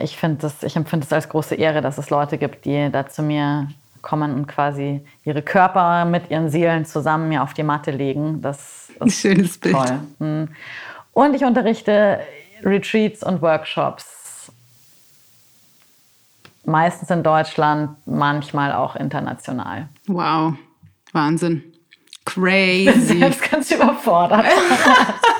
[0.00, 3.22] ich finde ich empfinde es als große Ehre, dass es Leute gibt, die da zu
[3.22, 3.68] mir
[4.00, 8.42] kommen und quasi ihre Körper mit ihren Seelen zusammen mir auf die Matte legen.
[8.42, 9.74] Das ist Ein schönes Bild.
[9.74, 10.00] Toll.
[10.18, 10.48] Hm.
[11.12, 12.20] Und ich unterrichte
[12.62, 14.50] Retreats und Workshops.
[16.64, 19.88] Meistens in Deutschland, manchmal auch international.
[20.06, 20.54] Wow,
[21.12, 21.64] Wahnsinn.
[22.24, 22.88] Crazy.
[22.88, 24.46] Ich bin selbst ganz überfordert.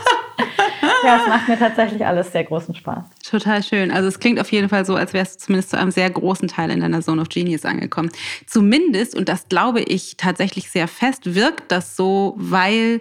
[1.05, 3.05] ja, es macht mir tatsächlich alles sehr großen Spaß.
[3.29, 3.91] Total schön.
[3.91, 6.49] Also es klingt auf jeden Fall so, als wärst du zumindest zu einem sehr großen
[6.49, 8.11] Teil in deiner Zone of Genius angekommen.
[8.47, 13.01] Zumindest, und das glaube ich tatsächlich sehr fest, wirkt das so, weil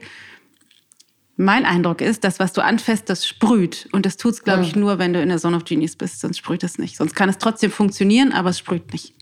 [1.38, 3.90] mein Eindruck ist, dass was du anfasst, das sprüht.
[3.92, 6.20] Und das tut es, glaube ich, nur, wenn du in der Zone of Genius bist.
[6.20, 6.98] Sonst sprüht es nicht.
[6.98, 9.14] Sonst kann es trotzdem funktionieren, aber es sprüht nicht.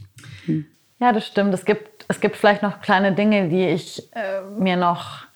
[0.45, 0.65] Hm.
[0.99, 1.53] Ja, das stimmt.
[1.53, 5.28] Es gibt, es gibt vielleicht noch kleine Dinge, die ich äh, mir noch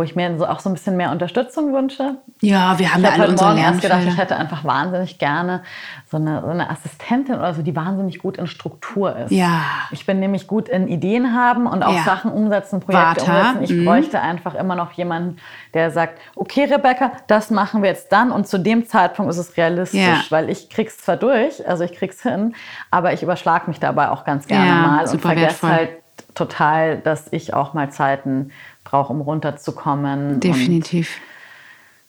[0.00, 2.16] wo ich mir so auch so ein bisschen mehr Unterstützung wünsche.
[2.40, 5.62] Ja, wir haben ich ja alle unsere Morgen erst gedacht, ich hätte einfach wahnsinnig gerne
[6.10, 9.30] so eine, so eine Assistentin oder so, die wahnsinnig gut in Struktur ist.
[9.30, 9.60] Ja.
[9.90, 12.02] Ich bin nämlich gut in Ideen haben und auch ja.
[12.02, 13.30] Sachen umsetzen, Projekte Warte.
[13.30, 13.62] umsetzen.
[13.62, 13.84] Ich mhm.
[13.84, 15.36] bräuchte einfach immer noch jemanden,
[15.74, 19.58] der sagt, okay, Rebecca, das machen wir jetzt dann und zu dem Zeitpunkt ist es
[19.58, 20.22] realistisch, ja.
[20.30, 22.54] weil ich krieg's zwar durch, also ich krieg's hin,
[22.90, 25.70] aber ich überschlag mich dabei auch ganz gerne ja, mal und vergesse wertvoll.
[25.70, 25.90] halt
[26.34, 28.50] total, dass ich auch mal Zeiten
[28.90, 30.40] brauche, um runterzukommen.
[30.40, 31.20] Definitiv.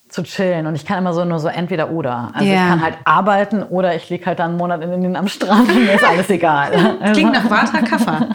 [0.10, 0.68] Zu chillen.
[0.68, 2.32] Und ich kann immer so nur so entweder oder.
[2.34, 2.64] Also yeah.
[2.64, 5.70] ich kann halt arbeiten oder ich liege halt dann einen Monat in den am Strand
[5.70, 6.98] und mir ist alles egal.
[7.14, 8.28] Klingt nach Vata Kaffa.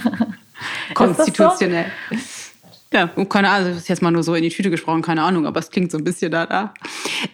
[0.95, 1.87] Konstitutionell.
[2.93, 5.45] Ja, keine Ahnung, das ist jetzt mal nur so in die Tüte gesprochen, keine Ahnung,
[5.45, 6.73] aber es klingt so ein bisschen da, da.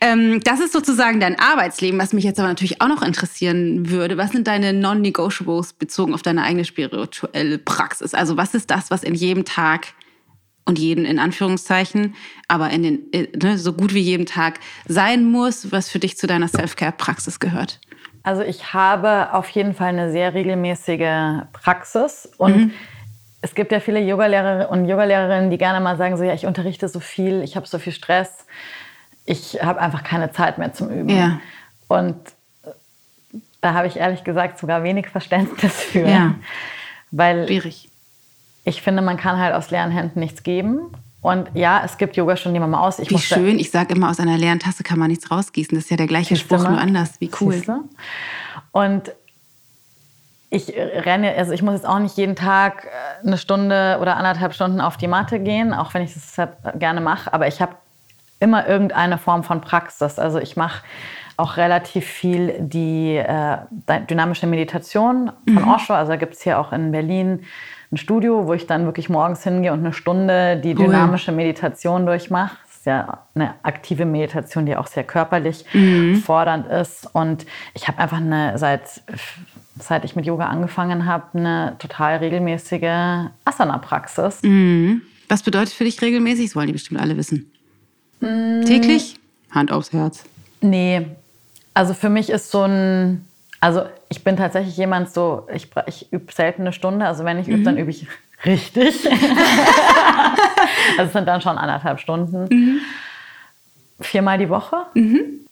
[0.01, 4.17] Ähm, das ist sozusagen dein Arbeitsleben, was mich jetzt aber natürlich auch noch interessieren würde.
[4.17, 8.15] Was sind deine Non-Negotiables bezogen auf deine eigene spirituelle Praxis?
[8.15, 9.89] Also was ist das, was in jedem Tag
[10.65, 12.15] und jeden in Anführungszeichen,
[12.49, 16.17] aber in den, äh, ne, so gut wie jeden Tag sein muss, was für dich
[16.17, 17.81] zu deiner Self-Care-Praxis gehört?
[18.23, 22.71] Also ich habe auf jeden Fall eine sehr regelmäßige Praxis und mhm.
[23.41, 26.89] es gibt ja viele Yogalehrer und Yogalehrerinnen, die gerne mal sagen, so ja, ich unterrichte
[26.89, 28.47] so viel, ich habe so viel Stress,
[29.25, 31.09] ich habe einfach keine Zeit mehr zum Üben.
[31.09, 31.41] Ja.
[31.89, 32.17] Und
[33.61, 36.07] da habe ich ehrlich gesagt sogar wenig Verständnis für.
[36.07, 36.35] Ja.
[37.11, 37.89] Weil Schwierig.
[38.65, 40.93] Ich finde, man kann halt aus leeren Händen nichts geben.
[41.21, 42.99] Und ja, es gibt Yogastunden, die man mal aus.
[42.99, 43.59] Ich Wie schön.
[43.59, 45.77] Ich sage immer, aus einer leeren Tasse kann man nichts rausgießen.
[45.77, 47.21] Das ist ja der gleiche Spruch, nur anders.
[47.21, 47.55] Wie cool.
[47.55, 47.89] Siehst du?
[48.73, 49.13] Und
[50.51, 54.53] ich renne, also ich muss jetzt auch nicht jeden Tag äh, eine Stunde oder anderthalb
[54.53, 57.33] Stunden auf die Matte gehen, auch wenn ich das halt gerne mache.
[57.33, 57.77] Aber ich habe
[58.39, 60.19] immer irgendeine Form von Praxis.
[60.19, 60.83] Also ich mache
[61.37, 63.59] auch relativ viel die äh,
[64.11, 65.95] dynamische Meditation von Osho.
[65.95, 67.45] Also da gibt es hier auch in Berlin
[67.93, 70.87] ein Studio, wo ich dann wirklich morgens hingehe und eine Stunde die Cool.
[70.87, 72.57] dynamische Meditation durchmache.
[72.67, 75.65] Das ist ja eine aktive Meditation, die auch sehr körperlich
[76.25, 77.09] fordernd ist.
[77.15, 79.03] Und ich habe einfach eine, seit,
[79.79, 84.41] seit ich mit Yoga angefangen habe, eine total regelmäßige Asana-Praxis.
[85.29, 86.47] Was bedeutet für dich regelmäßig?
[86.47, 87.53] Das wollen die bestimmt alle wissen.
[88.21, 88.65] Mm.
[88.65, 89.17] Täglich?
[89.51, 90.25] Hand aufs Herz.
[90.61, 91.07] Nee,
[91.75, 93.27] also für mich ist so ein,
[93.63, 97.47] also ich bin tatsächlich jemand so, ich, ich übe selten eine Stunde, also wenn ich
[97.47, 98.09] übe, dann übe ich
[98.45, 99.09] richtig.
[100.99, 102.81] also es sind dann schon anderthalb Stunden.
[104.01, 104.87] Viermal die Woche.
[104.95, 105.52] Das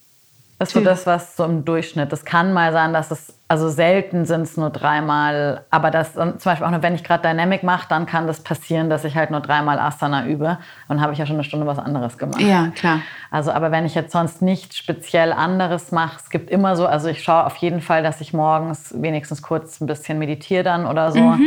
[0.60, 2.12] ist so das, was so im Durchschnitt.
[2.12, 6.34] Das kann mal sein, dass es, also selten sind es nur dreimal, aber das zum
[6.44, 9.30] Beispiel auch nur, wenn ich gerade Dynamic mache, dann kann das passieren, dass ich halt
[9.30, 10.58] nur dreimal Asana übe.
[10.88, 12.42] Dann habe ich ja schon eine Stunde was anderes gemacht.
[12.42, 13.00] Ja, klar.
[13.30, 17.08] Also, aber wenn ich jetzt sonst nicht speziell anderes mache, es gibt immer so, also
[17.08, 21.10] ich schaue auf jeden Fall, dass ich morgens wenigstens kurz ein bisschen meditiere dann oder
[21.10, 21.38] so.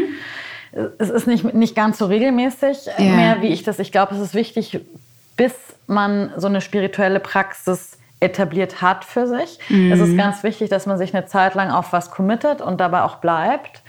[0.97, 3.04] Es ist nicht, nicht ganz so regelmäßig Ja.
[3.13, 3.78] mehr, wie ich das.
[3.78, 4.82] Ich glaube, es ist wichtig,
[5.38, 5.54] bis
[5.86, 9.59] man so eine spirituelle Praxis etabliert hat für sich.
[9.69, 13.03] Es ist ganz wichtig, dass man sich eine Zeit lang auf was committet und dabei
[13.03, 13.81] auch bleibt.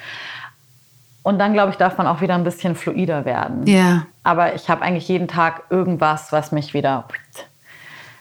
[1.22, 3.66] Und dann, glaube ich, darf man auch wieder ein bisschen fluider werden.
[3.66, 4.06] Ja.
[4.24, 7.08] Aber ich habe eigentlich jeden Tag irgendwas, was mich wieder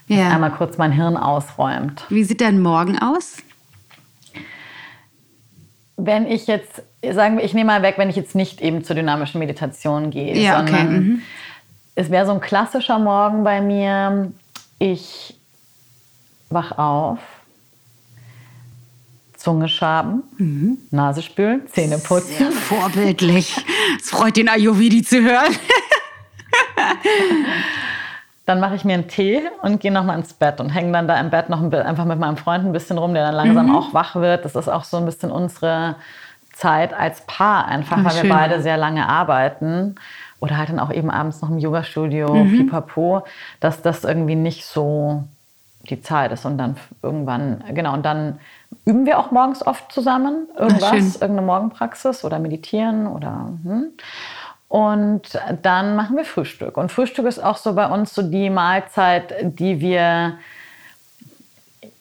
[0.07, 0.29] ja.
[0.29, 2.05] einmal kurz mein Hirn ausräumt.
[2.09, 3.37] Wie sieht dein Morgen aus?
[5.97, 8.95] Wenn ich jetzt, sagen wir, ich nehme mal weg, wenn ich jetzt nicht eben zur
[8.95, 11.21] dynamischen Meditation gehe, Ja, okay, sondern mhm.
[11.95, 14.31] es wäre so ein klassischer Morgen bei mir.
[14.79, 15.35] Ich
[16.53, 17.19] wach auf,
[19.37, 20.77] Zunge schaben, Mhm.
[20.91, 22.51] Nase spülen, Zähne putzen.
[22.51, 23.55] Vorbildlich.
[23.99, 25.51] Es freut den Ayurvedi zu hören.
[28.45, 31.17] Dann mache ich mir einen Tee und gehe nochmal ins Bett und hänge dann da
[31.19, 33.75] im Bett noch ein, einfach mit meinem Freund ein bisschen rum, der dann langsam Mhm.
[33.75, 34.43] auch wach wird.
[34.43, 35.95] Das ist auch so ein bisschen unsere
[36.51, 38.23] Zeit als Paar einfach, Ah, weil schön.
[38.23, 39.95] wir beide sehr lange arbeiten.
[40.41, 42.57] Oder halt dann auch eben abends noch im Yogastudio, Mhm.
[42.65, 43.23] pipapo,
[43.61, 45.23] dass das irgendwie nicht so
[45.83, 46.45] die Zeit ist.
[46.45, 48.39] Und dann irgendwann, genau, und dann
[48.85, 51.05] üben wir auch morgens oft zusammen irgendwas, schön.
[51.13, 53.87] irgendeine Morgenpraxis oder meditieren oder hm.
[54.69, 56.77] Und dann machen wir Frühstück.
[56.77, 60.39] Und Frühstück ist auch so bei uns so die Mahlzeit, die wir,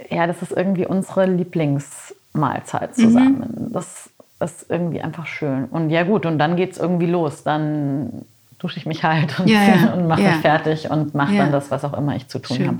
[0.09, 3.68] ja, das ist irgendwie unsere Lieblingsmahlzeit zusammen.
[3.75, 4.09] Das
[4.40, 5.66] ist irgendwie einfach schön.
[5.66, 7.42] Und ja gut, und dann geht es irgendwie los.
[7.42, 8.25] Dann
[8.59, 9.92] dusche ich mich halt und, Ja, ja.
[9.95, 10.31] und mache Ja.
[10.31, 12.79] mich fertig und mache dann das, was auch immer ich zu tun habe.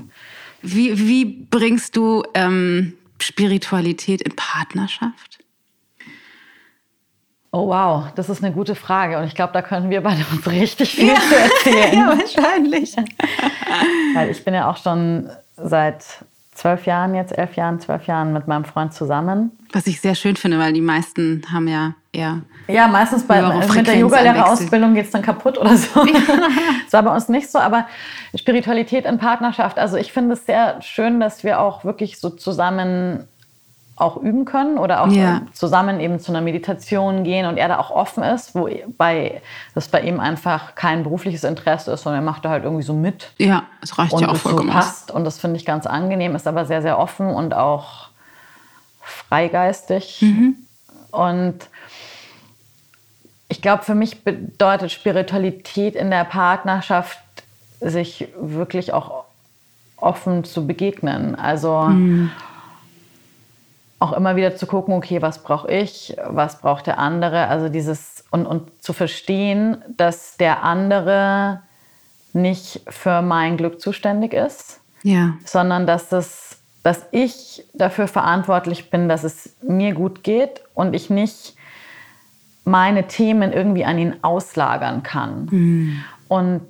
[0.63, 5.39] Wie, wie bringst du ähm, Spiritualität in Partnerschaft?
[7.51, 9.19] Oh wow, das ist eine gute Frage.
[9.19, 12.07] Und ich glaube, da können wir beide uns richtig viel zu erzählen.
[12.07, 12.95] wahrscheinlich.
[14.15, 16.03] Weil ich bin ja auch schon seit
[16.55, 19.51] zwölf Jahren, jetzt elf Jahren, zwölf Jahren mit meinem Freund zusammen.
[19.71, 22.41] Was ich sehr schön finde, weil die meisten haben ja eher.
[22.67, 26.05] Ja, meistens bei, mit der Yogalehrerausbildung geht es dann kaputt oder so.
[26.05, 27.85] das war bei uns nicht so, aber
[28.35, 33.27] Spiritualität in Partnerschaft, also ich finde es sehr schön, dass wir auch wirklich so zusammen
[33.95, 35.41] auch üben können oder auch Ja.
[35.53, 39.41] zusammen eben zu einer Meditation gehen und er da auch offen ist, wo bei,
[39.75, 42.93] das bei ihm einfach kein berufliches Interesse ist, sondern er macht da halt irgendwie so
[42.93, 44.75] mit Ja, es reicht ja auch so vollkommen aus.
[44.75, 48.07] passt und das finde ich ganz angenehm, ist aber sehr, sehr offen und auch
[49.01, 50.21] freigeistig.
[50.21, 50.55] Mhm.
[51.11, 51.59] Und
[53.53, 57.19] ich glaube, für mich bedeutet Spiritualität in der Partnerschaft,
[57.79, 59.25] sich wirklich auch
[59.95, 61.35] offen zu begegnen.
[61.35, 62.31] Also Mhm.
[63.99, 67.47] auch immer wieder zu gucken, okay, was brauche ich, was braucht der andere.
[67.47, 71.61] Also dieses und, und zu verstehen, dass der andere
[72.33, 75.35] nicht für mein Glück zuständig ist, Ja.
[75.45, 81.11] sondern dass, es, dass ich dafür verantwortlich bin, dass es mir gut geht und ich
[81.11, 81.55] nicht
[82.65, 86.03] meine Themen irgendwie an ihn auslagern kann.
[86.27, 86.61] Und,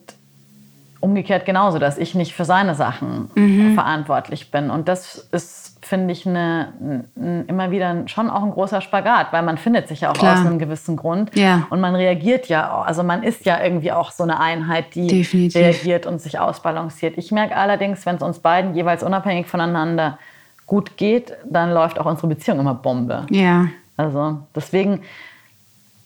[1.04, 3.74] umgekehrt genauso, dass ich nicht für seine Sachen mhm.
[3.74, 4.70] verantwortlich bin.
[4.70, 6.72] Und das ist, finde ich, eine,
[7.18, 10.40] ein, immer wieder schon auch ein großer Spagat, weil man findet sich ja auch Klar.
[10.40, 11.36] aus einem gewissen Grund.
[11.36, 11.68] Ja.
[11.70, 15.62] Und man reagiert ja, also man ist ja irgendwie auch so eine Einheit, die Definitiv.
[15.62, 17.18] reagiert und sich ausbalanciert.
[17.18, 20.20] Ich merke allerdings, wenn es uns beiden jeweils unabhängig voneinander
[20.68, 23.26] gut geht, dann läuft auch unsere Beziehung immer Bombe.
[23.30, 23.68] Ja.
[23.98, 25.02] Also deswegen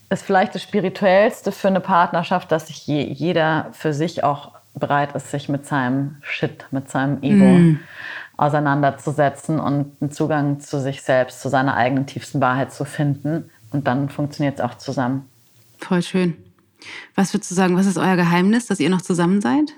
[0.10, 5.16] ist vielleicht das Spirituellste für eine Partnerschaft, dass sich je, jeder für sich auch bereit
[5.16, 7.80] ist, sich mit seinem Shit, mit seinem Ego mm.
[8.38, 13.50] auseinanderzusetzen und einen Zugang zu sich selbst, zu seiner eigenen tiefsten Wahrheit zu finden.
[13.72, 15.28] Und dann funktioniert es auch zusammen.
[15.80, 16.36] Voll schön.
[17.16, 19.74] Was würdest du sagen, was ist euer Geheimnis, dass ihr noch zusammen seid?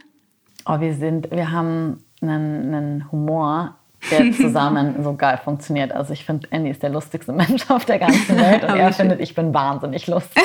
[0.66, 3.79] Oh, wir sind, wir haben einen, einen Humor,
[4.12, 5.92] der zusammen so geil funktioniert.
[5.92, 9.20] Also ich finde, Andy ist der lustigste Mensch auf der ganzen Welt und er findet,
[9.20, 10.44] ich bin wahnsinnig lustig.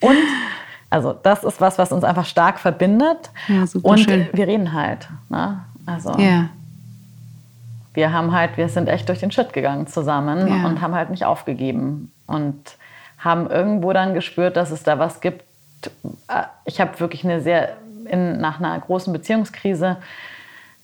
[0.00, 0.16] und
[0.90, 3.30] also das ist was, was uns einfach stark verbindet.
[3.48, 4.28] Ja, super und schön.
[4.32, 5.08] wir reden halt.
[5.28, 5.60] Ne?
[5.84, 6.48] Also ja.
[7.94, 10.66] wir haben halt, wir sind echt durch den Schritt gegangen zusammen Ja.
[10.66, 12.76] und haben halt nicht aufgegeben und
[13.18, 15.44] haben irgendwo dann gespürt, dass es da was gibt.
[16.28, 19.96] Äh, Ich habe wirklich eine sehr, in, nach einer großen Beziehungskrise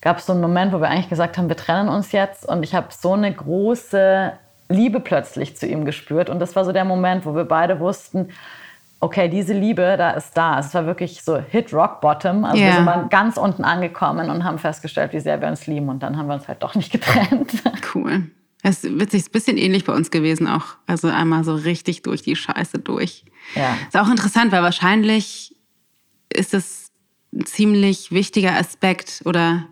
[0.04, 2.62] gab es so einen Moment, wo wir eigentlich gesagt haben, wir trennen uns jetzt und
[2.62, 4.32] ich habe so eine große
[4.68, 8.28] Liebe plötzlich zu ihm gespürt und das war so der Moment, wo wir beide wussten,
[9.00, 10.58] okay, diese Liebe, da ist da.
[10.58, 12.44] Es war wirklich so Hit Rock Bottom.
[12.44, 12.66] Also Ja.
[12.68, 15.90] wir sind mal ganz unten angekommen und haben festgestellt, wie sehr wir uns lieben.
[15.90, 17.52] Und dann haben wir uns halt doch nicht getrennt.
[17.94, 18.30] Cool.
[18.62, 20.64] Es witzig, ist ein bisschen ähnlich bei uns gewesen auch.
[20.86, 23.24] Also einmal so richtig durch die Scheiße durch.
[23.54, 23.76] Ja.
[23.86, 25.54] Ist auch interessant, weil wahrscheinlich
[26.32, 26.90] ist es
[27.34, 29.66] ein ziemlich wichtiger Aspekt oder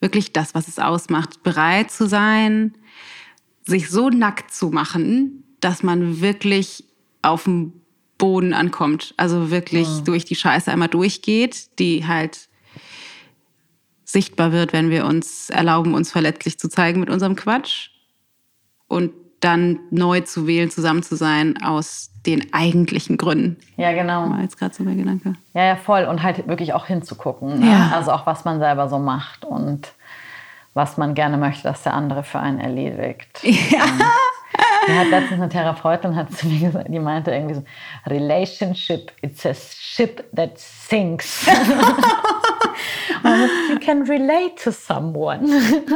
[0.00, 2.74] wirklich das, was es ausmacht, bereit zu sein,
[3.66, 6.84] sich so nackt zu machen, dass man wirklich
[7.22, 7.72] auf dem
[8.16, 9.14] Boden ankommt.
[9.16, 12.48] Also wirklich durch die Scheiße einmal durchgeht, die halt
[14.04, 17.90] sichtbar wird, wenn wir uns erlauben, uns verletzlich zu zeigen mit unserem Quatsch.
[18.86, 23.56] Und dann neu zu wählen, zusammen zu sein aus den eigentlichen Gründen.
[23.76, 24.28] Ja, genau.
[24.30, 25.34] War jetzt gerade so mein Gedanke.
[25.54, 26.04] Ja, ja, voll.
[26.04, 27.60] Und halt wirklich auch hinzugucken.
[27.60, 27.70] Ne?
[27.70, 27.92] Ja.
[27.94, 29.92] Also auch, was man selber so macht und
[30.74, 33.40] was man gerne möchte, dass der andere für einen erledigt.
[33.70, 33.84] Ja.
[34.88, 37.64] Mir hat letztens eine Therapeutin hat zu mir gesagt, die meinte irgendwie so,
[38.06, 41.46] Relationship, it's a ship that sinks.
[43.70, 45.40] You can relate to someone.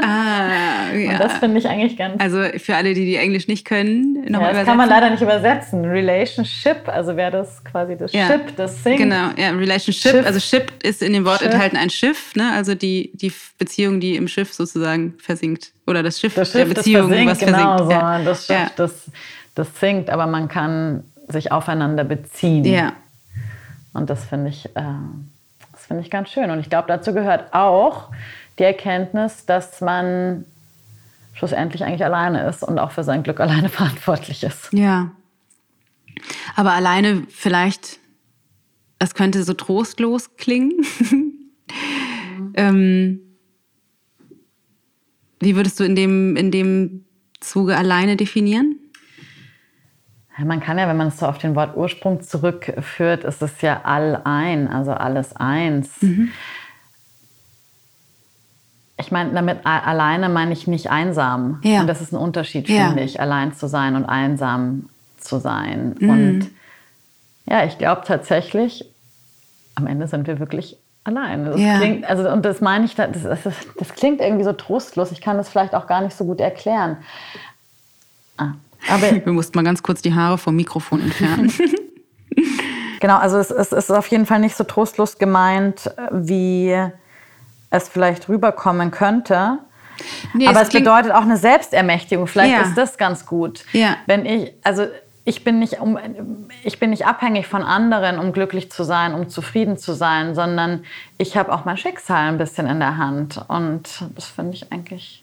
[0.03, 1.13] Ah, ja.
[1.13, 4.31] Und das finde ich eigentlich ganz also für alle, die die Englisch nicht können, Ja,
[4.31, 5.85] nochmal das kann man leider nicht übersetzen.
[5.85, 8.27] Relationship, also wäre das quasi das Ja.
[8.27, 8.99] Ship, das sinkt.
[9.01, 10.13] Genau, ja, Relationship.
[10.13, 10.27] Schiff.
[10.27, 11.53] Also Ship ist in dem Wort Schiff.
[11.53, 12.53] enthalten ein Schiff, ne?
[12.53, 15.73] Also die, die Beziehung, die im Schiff sozusagen versinkt.
[15.87, 17.85] Oder das Schiff, Das Schiff, der Beziehung, versinkt, was genau versinkt.
[17.85, 17.91] so.
[17.93, 18.19] Ja.
[18.25, 18.71] Das Schiff, ja.
[18.77, 19.11] das,
[19.55, 22.65] das sinkt, aber man kann sich aufeinander beziehen.
[22.65, 22.93] ja.
[23.95, 24.83] Und das finde ich, äh,
[25.83, 26.49] das finde ich ganz schön.
[26.53, 28.11] Und ich glaube, dazu gehört auch
[28.61, 30.45] die Erkenntnis, dass man
[31.33, 34.73] schlussendlich eigentlich alleine ist und auch für sein Glück alleine verantwortlich ist.
[34.73, 35.11] Ja.
[36.55, 37.99] Aber alleine vielleicht,
[39.01, 40.85] das könnte so trostlos klingen.
[42.55, 43.19] ähm,
[45.41, 47.07] wie würdest du in dem, in dem
[47.41, 48.79] Zuge alleine definieren?
[50.45, 53.83] Man kann ja, wenn man es so auf den Wort Ursprung zurückführt, ist es ja
[53.85, 55.91] all ein, also alles eins.
[58.99, 61.61] Ich meine, damit alleine meine ich nicht einsam.
[61.65, 61.81] Ja.
[61.81, 62.89] Und das ist ein Unterschied, Ja.
[62.89, 65.97] finde ich, allein zu sein und einsam zu sein.
[65.99, 66.11] Mhm.
[66.11, 66.51] Und
[67.47, 68.85] ja, ich glaube tatsächlich,
[69.75, 71.45] am Ende sind wir wirklich allein.
[71.45, 71.79] Das Ja.
[71.79, 73.41] klingt, also, und das meine ich, das, das,
[73.79, 75.11] das klingt irgendwie so trostlos.
[75.11, 76.99] Ich kann das vielleicht auch gar nicht so gut erklären.
[78.37, 78.53] Ah,
[78.89, 81.53] aber Wir mussten mal ganz kurz die Haare vom Mikrofon entfernen.
[83.01, 86.73] Genau, also es, es ist auf jeden Fall nicht so trostlos gemeint, wie
[87.71, 89.59] es vielleicht rüberkommen könnte.
[90.35, 92.29] Nee, Aber es es, bedeutet auch eine Selbstermächtigung.
[92.29, 92.61] Vielleicht Ja.
[92.63, 93.65] ist das ganz gut.
[93.73, 93.97] Ja.
[94.07, 94.87] Wenn ich, also
[95.25, 95.99] ich bin, nicht um,
[96.63, 100.85] ich bin nicht abhängig von anderen, um glücklich zu sein, um zufrieden zu sein, sondern
[101.19, 103.41] ich habe auch mein Schicksal ein bisschen in der Hand.
[103.49, 105.22] Und das finde ich eigentlich.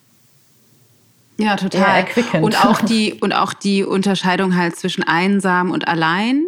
[1.39, 1.95] Ja, Eher total.
[1.97, 2.43] erquickend.
[2.43, 6.43] Und auch, die, und auch die Unterscheidung halt zwischen einsam und allein.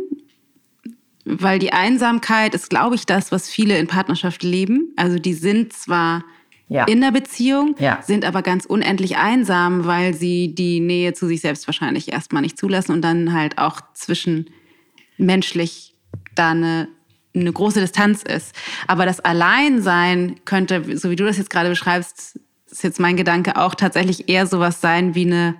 [1.24, 4.92] Weil die Einsamkeit ist, glaube ich, das, was viele in Partnerschaft leben.
[4.98, 6.24] Also die sind zwar
[6.68, 6.86] Ja.
[6.86, 8.02] in der Beziehung, Ja.
[8.02, 12.58] sind aber ganz unendlich einsam, weil sie die Nähe zu sich selbst wahrscheinlich erstmal nicht
[12.58, 15.94] zulassen und dann halt auch zwischenmenschlich
[16.36, 16.88] da eine,
[17.36, 18.56] eine große Distanz ist.
[18.88, 22.40] Aber das Alleinsein könnte, so wie du das jetzt gerade beschreibst,
[22.72, 25.56] ist jetzt mein Gedanke auch tatsächlich eher sowas sein wie eine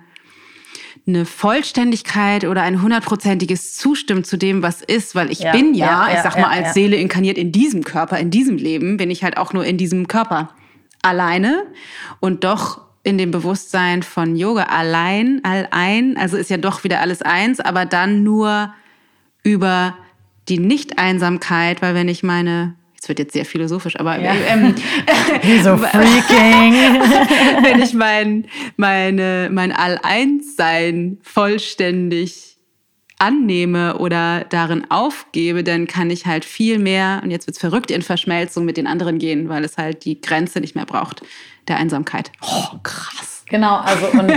[1.06, 6.08] eine Vollständigkeit oder ein hundertprozentiges Zustimmen zu dem, was ist, weil ich ja, bin ja,
[6.08, 9.24] ja, ich sag mal, als Seele inkarniert in diesem Körper, in diesem Leben, bin ich
[9.24, 10.50] halt auch nur in diesem Körper
[11.02, 11.66] alleine
[12.20, 17.20] und doch in dem Bewusstsein von Yoga allein, allein, also ist ja doch wieder alles
[17.20, 18.72] eins, aber dann nur
[19.42, 19.96] über
[20.48, 24.32] die Nicht-Einsamkeit, weil wenn ich meine es wird jetzt sehr philosophisch, aber ja.
[24.46, 24.76] ähm,
[25.64, 26.72] so freaking.
[27.64, 28.46] wenn ich mein,
[28.76, 32.58] meine, mein All-Eins-Sein vollständig
[33.18, 37.90] annehme oder darin aufgebe, dann kann ich halt viel mehr, und jetzt wird es verrückt,
[37.90, 41.22] in Verschmelzung mit den anderen gehen, weil es halt die Grenze nicht mehr braucht
[41.66, 42.30] der Einsamkeit.
[42.40, 43.42] Oh, krass.
[43.46, 44.32] Genau, also und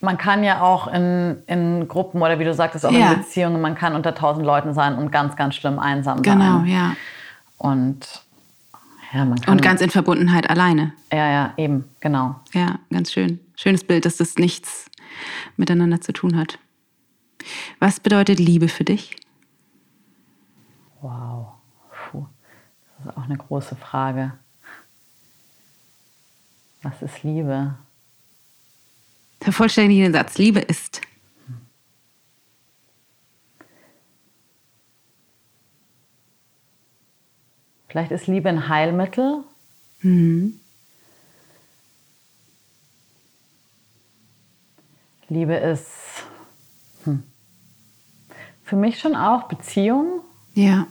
[0.00, 3.12] man kann ja auch in, in Gruppen oder wie du sagtest, auch ja.
[3.12, 6.38] in Beziehungen, man kann unter tausend Leuten sein und ganz, ganz schlimm einsam sein.
[6.38, 6.96] Genau, ja.
[7.58, 8.22] Und
[9.12, 9.52] ja, man kann.
[9.52, 10.92] Und ganz in Verbundenheit alleine.
[11.12, 12.36] Ja, ja, eben, genau.
[12.52, 13.40] Ja, ganz schön.
[13.56, 14.90] Schönes Bild, dass das nichts
[15.56, 16.58] miteinander zu tun hat.
[17.78, 19.16] Was bedeutet Liebe für dich?
[21.00, 21.48] Wow.
[21.90, 22.26] Puh.
[22.98, 24.32] Das ist auch eine große Frage.
[26.82, 27.74] Was ist Liebe?
[29.40, 30.36] Vervollständige den Satz.
[30.38, 31.00] Liebe ist.
[37.88, 39.42] Vielleicht ist Liebe ein Heilmittel.
[40.02, 40.60] Mhm.
[45.28, 45.88] Liebe ist
[47.04, 47.22] hm,
[48.64, 50.22] für mich schon auch Beziehung.
[50.54, 50.86] Ja.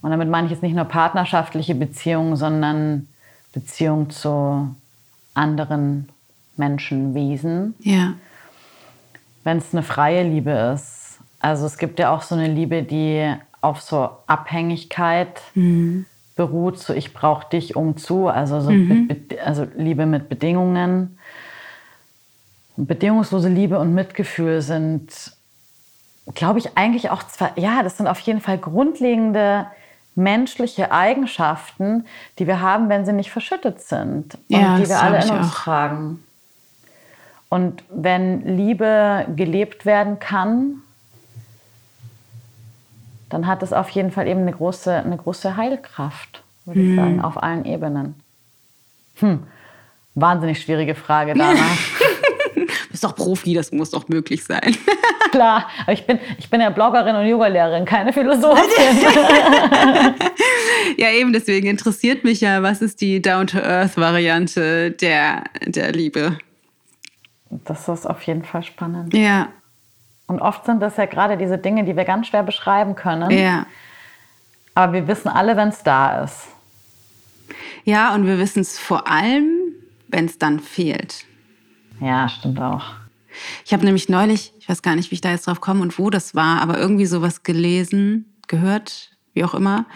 [0.00, 3.08] Und damit meine ich jetzt nicht nur partnerschaftliche Beziehungen, sondern
[3.52, 4.74] Beziehung zu
[5.34, 6.08] anderen
[6.58, 7.74] Menschenwesen.
[7.80, 8.14] Ja.
[9.44, 11.18] Wenn es eine freie Liebe ist.
[11.40, 16.06] Also es gibt ja auch so eine Liebe, die auf so Abhängigkeit mhm.
[16.36, 19.08] beruht, so ich brauche dich um zu, also, so mhm.
[19.44, 21.18] also Liebe mit Bedingungen.
[22.76, 25.32] bedingungslose Liebe und Mitgefühl sind,
[26.34, 29.66] glaube ich, eigentlich auch zwei, ja, das sind auf jeden Fall grundlegende
[30.14, 32.04] menschliche Eigenschaften,
[32.38, 35.48] die wir haben, wenn sie nicht verschüttet sind und ja, die wir alle in uns
[35.48, 35.54] auch.
[35.54, 36.24] tragen.
[37.48, 40.82] Und wenn Liebe gelebt werden kann,
[43.30, 46.90] dann hat es auf jeden Fall eben eine große, eine große Heilkraft, würde hm.
[46.90, 48.14] ich sagen, auf allen Ebenen.
[49.16, 49.44] Hm.
[50.14, 51.76] Wahnsinnig schwierige Frage danach.
[52.54, 54.76] du bist doch Profi, das muss doch möglich sein.
[55.30, 58.64] Klar, aber ich bin, ich bin ja Bloggerin und Yogalehrerin, keine Philosophin.
[60.96, 66.38] ja, eben deswegen interessiert mich ja, was ist die Down-to-Earth-Variante der, der Liebe?
[67.50, 69.14] Das ist auf jeden Fall spannend.
[69.14, 69.48] Ja.
[70.26, 73.30] Und oft sind das ja gerade diese Dinge, die wir ganz schwer beschreiben können.
[73.30, 73.66] Ja.
[74.74, 76.48] Aber wir wissen alle, wenn es da ist.
[77.84, 79.48] Ja, und wir wissen es vor allem,
[80.08, 81.24] wenn es dann fehlt.
[82.00, 82.84] Ja, stimmt auch.
[83.64, 85.98] Ich habe nämlich neulich, ich weiß gar nicht, wie ich da jetzt drauf komme und
[85.98, 89.86] wo das war, aber irgendwie sowas gelesen, gehört, wie auch immer,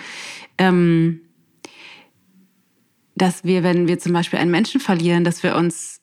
[0.59, 1.21] ähm,
[3.15, 6.02] dass wir, wenn wir zum Beispiel einen Menschen verlieren, dass wir uns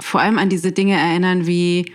[0.00, 1.92] vor allem an diese Dinge erinnern wie,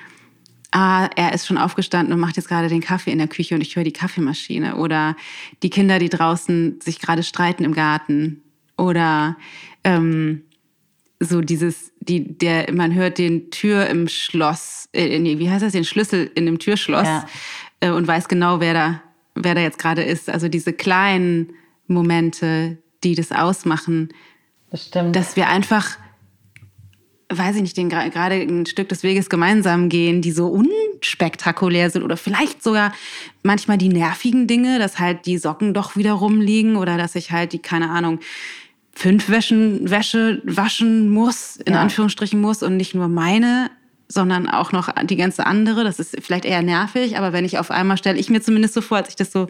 [0.71, 3.61] ah, er ist schon aufgestanden und macht jetzt gerade den Kaffee in der Küche und
[3.61, 4.75] ich höre die Kaffeemaschine.
[4.75, 5.15] Oder
[5.63, 8.41] die Kinder, die draußen sich gerade streiten im Garten.
[8.77, 9.37] Oder
[9.83, 10.43] ähm,
[11.19, 15.85] so dieses, die, der, man hört den Tür im Schloss, äh, wie heißt das, den
[15.85, 17.25] Schlüssel in dem Türschloss ja.
[17.79, 19.01] äh, und weiß genau, wer da,
[19.33, 20.29] wer da jetzt gerade ist.
[20.29, 21.53] Also diese kleinen
[21.87, 24.09] Momente, die das ausmachen.
[24.71, 25.15] Das stimmt.
[25.15, 25.97] Dass wir einfach
[27.29, 32.03] weiß ich nicht, den gerade ein Stück des Weges gemeinsam gehen, die so unspektakulär sind
[32.03, 32.93] oder vielleicht sogar
[33.41, 37.53] manchmal die nervigen Dinge, dass halt die Socken doch wieder rumliegen oder dass ich halt
[37.53, 38.19] die, keine Ahnung,
[38.93, 41.81] fünf Wäschen, Wäsche waschen muss, in ja.
[41.81, 43.71] Anführungsstrichen muss und nicht nur meine,
[44.07, 45.83] sondern auch noch die ganze andere.
[45.83, 48.81] Das ist vielleicht eher nervig, aber wenn ich auf einmal stelle ich mir zumindest so
[48.81, 49.47] vor, als ich das so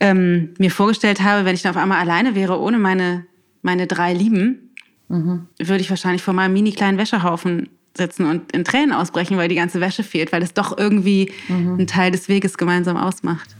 [0.00, 3.26] ähm, mir vorgestellt habe, wenn ich dann auf einmal alleine wäre, ohne meine,
[3.62, 4.73] meine drei Lieben,
[5.14, 5.46] mhm.
[5.58, 9.54] würde ich wahrscheinlich vor meinem mini kleinen Wäschehaufen sitzen und in Tränen ausbrechen, weil die
[9.54, 11.74] ganze Wäsche fehlt, weil es doch irgendwie mhm.
[11.74, 13.54] einen Teil des Weges gemeinsam ausmacht.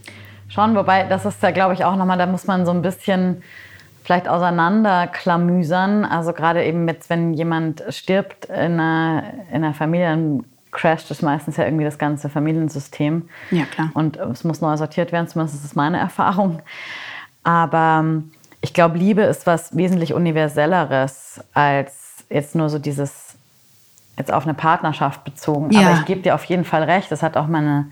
[0.48, 3.42] Schon, wobei das ist ja, glaube ich, auch nochmal, da muss man so ein bisschen
[4.04, 6.04] vielleicht auseinanderklamüsern.
[6.04, 11.22] Also gerade eben jetzt, wenn jemand stirbt in einer, in einer Familie, dann crasht es
[11.22, 13.28] meistens ja irgendwie das ganze Familiensystem.
[13.50, 13.90] Ja, klar.
[13.94, 16.60] Und es muss neu sortiert werden, zumindest ist das meine Erfahrung.
[17.44, 18.04] Aber
[18.64, 23.34] ich glaube, Liebe ist was wesentlich universelleres als jetzt nur so dieses,
[24.16, 25.70] jetzt auf eine Partnerschaft bezogen.
[25.70, 25.82] Ja.
[25.82, 27.12] Aber ich gebe dir auf jeden Fall recht.
[27.12, 27.90] Das hat auch meine,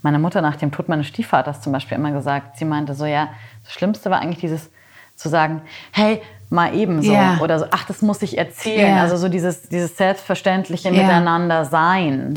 [0.00, 2.56] meine Mutter nach dem Tod meines Stiefvaters zum Beispiel immer gesagt.
[2.56, 3.28] Sie meinte so, ja,
[3.64, 4.70] das Schlimmste war eigentlich dieses
[5.14, 5.60] zu sagen,
[5.92, 7.36] hey, mal ebenso Ja.
[7.42, 8.96] oder so, ach, das muss ich erzählen.
[8.96, 9.02] Ja.
[9.02, 11.02] Also so dieses, dieses selbstverständliche Ja.
[11.02, 12.34] Miteinander sein.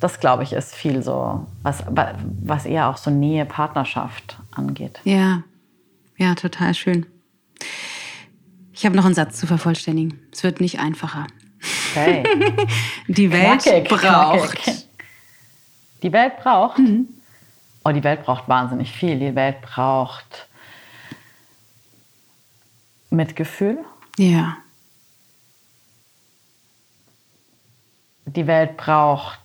[0.00, 1.82] Das, glaube ich, ist viel so, was,
[2.40, 5.00] was eher auch so Nähe, Partnerschaft angeht.
[5.04, 5.42] Ja.
[6.18, 7.06] Ja, total schön.
[8.72, 10.20] Ich habe noch einen Satz zu vervollständigen.
[10.32, 11.26] Es wird nicht einfacher.
[11.92, 12.22] Okay.
[13.08, 14.56] Die Welt Knackig, braucht.
[14.56, 14.86] knackig.
[16.02, 16.78] Die Welt braucht.
[16.78, 17.08] Mhm.
[17.84, 19.18] Oh, die Welt braucht wahnsinnig viel.
[19.18, 20.46] Die Welt braucht
[23.10, 23.78] Mitgefühl.
[24.18, 24.58] Ja.
[28.26, 29.40] Die Welt braucht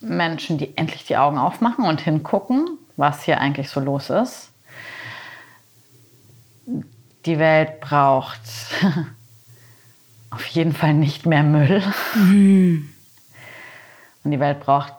[0.00, 4.50] Menschen, die endlich die Augen aufmachen und hingucken, was hier eigentlich so los ist.
[7.24, 8.40] Die Welt braucht
[10.30, 11.82] auf jeden Fall nicht mehr Müll.
[14.24, 14.92] Und die Welt braucht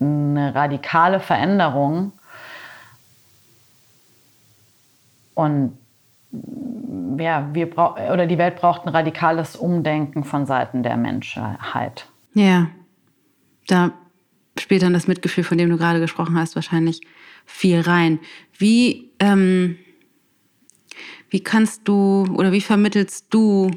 [0.00, 2.12] eine radikale Veränderung.
[5.34, 5.76] Und
[7.18, 12.08] ja, wir brau oder die Welt braucht ein radikales Umdenken von Seiten der Menschheit.
[12.34, 12.68] Ja.
[13.68, 13.92] Da
[14.58, 17.00] spielt dann das Mitgefühl, von dem du gerade gesprochen hast, wahrscheinlich
[17.44, 18.20] viel rein.
[18.56, 19.78] Wie, ähm,
[21.30, 23.70] wie kannst du oder wie vermittelst du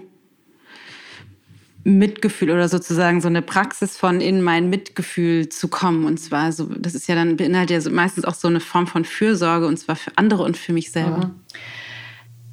[1.83, 6.05] Mitgefühl oder sozusagen so eine Praxis von in mein Mitgefühl zu kommen?
[6.05, 9.05] Und zwar so, das ist ja dann beinhaltet ja meistens auch so eine Form von
[9.05, 11.31] Fürsorge und zwar für andere und für mich selber.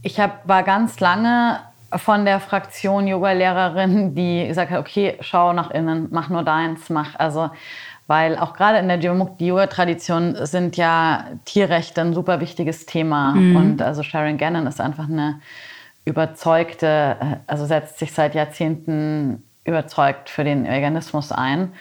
[0.03, 1.61] Ich hab, war ganz lange
[1.94, 7.14] von der Fraktion Yoga-Lehrerin, die gesagt hat, okay, schau nach innen, mach nur deins, mach.
[7.16, 7.51] Also,
[8.07, 13.33] weil auch gerade in der Yoga-Tradition sind ja Tierrechte ein super wichtiges Thema.
[13.57, 15.41] Und also Sharon Gannon ist einfach eine
[16.05, 21.73] überzeugte, äh, also setzt sich seit Jahrzehnten überzeugt für den Veganismus ein,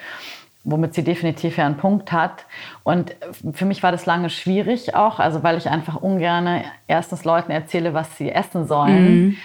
[0.63, 2.45] womit sie definitiv ja einen Punkt hat.
[2.83, 3.15] Und
[3.53, 7.93] für mich war das lange schwierig auch, also weil ich einfach ungern erstens Leuten erzähle,
[7.93, 9.37] was sie essen sollen.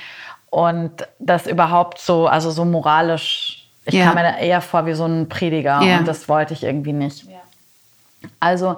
[0.49, 4.07] Und das überhaupt so, also so moralisch, ich Ja.
[4.07, 5.99] kam mir da eher vor wie so ein Prediger Ja.
[5.99, 7.27] und das wollte ich irgendwie nicht.
[8.39, 8.77] Also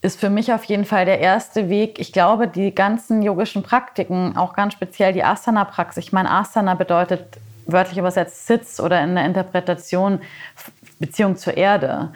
[0.00, 1.98] ist für mich auf jeden Fall der erste Weg.
[1.98, 6.04] Ich glaube, die ganzen yogischen Praktiken, auch ganz speziell die Asana-Praxis.
[6.04, 7.24] Ich meine, Asana bedeutet
[7.66, 10.20] wörtlich übersetzt Sitz oder in der Interpretation
[11.00, 12.12] Beziehung zur Erde.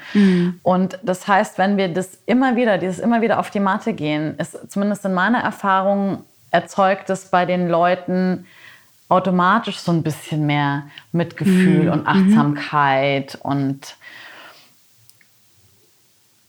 [0.63, 4.37] Und das heißt, wenn wir das immer wieder, dieses immer wieder auf die Matte gehen,
[4.39, 8.47] ist zumindest in meiner Erfahrung erzeugt es bei den Leuten
[9.13, 13.97] automatisch so ein bisschen mehr Mitgefühl und Achtsamkeit und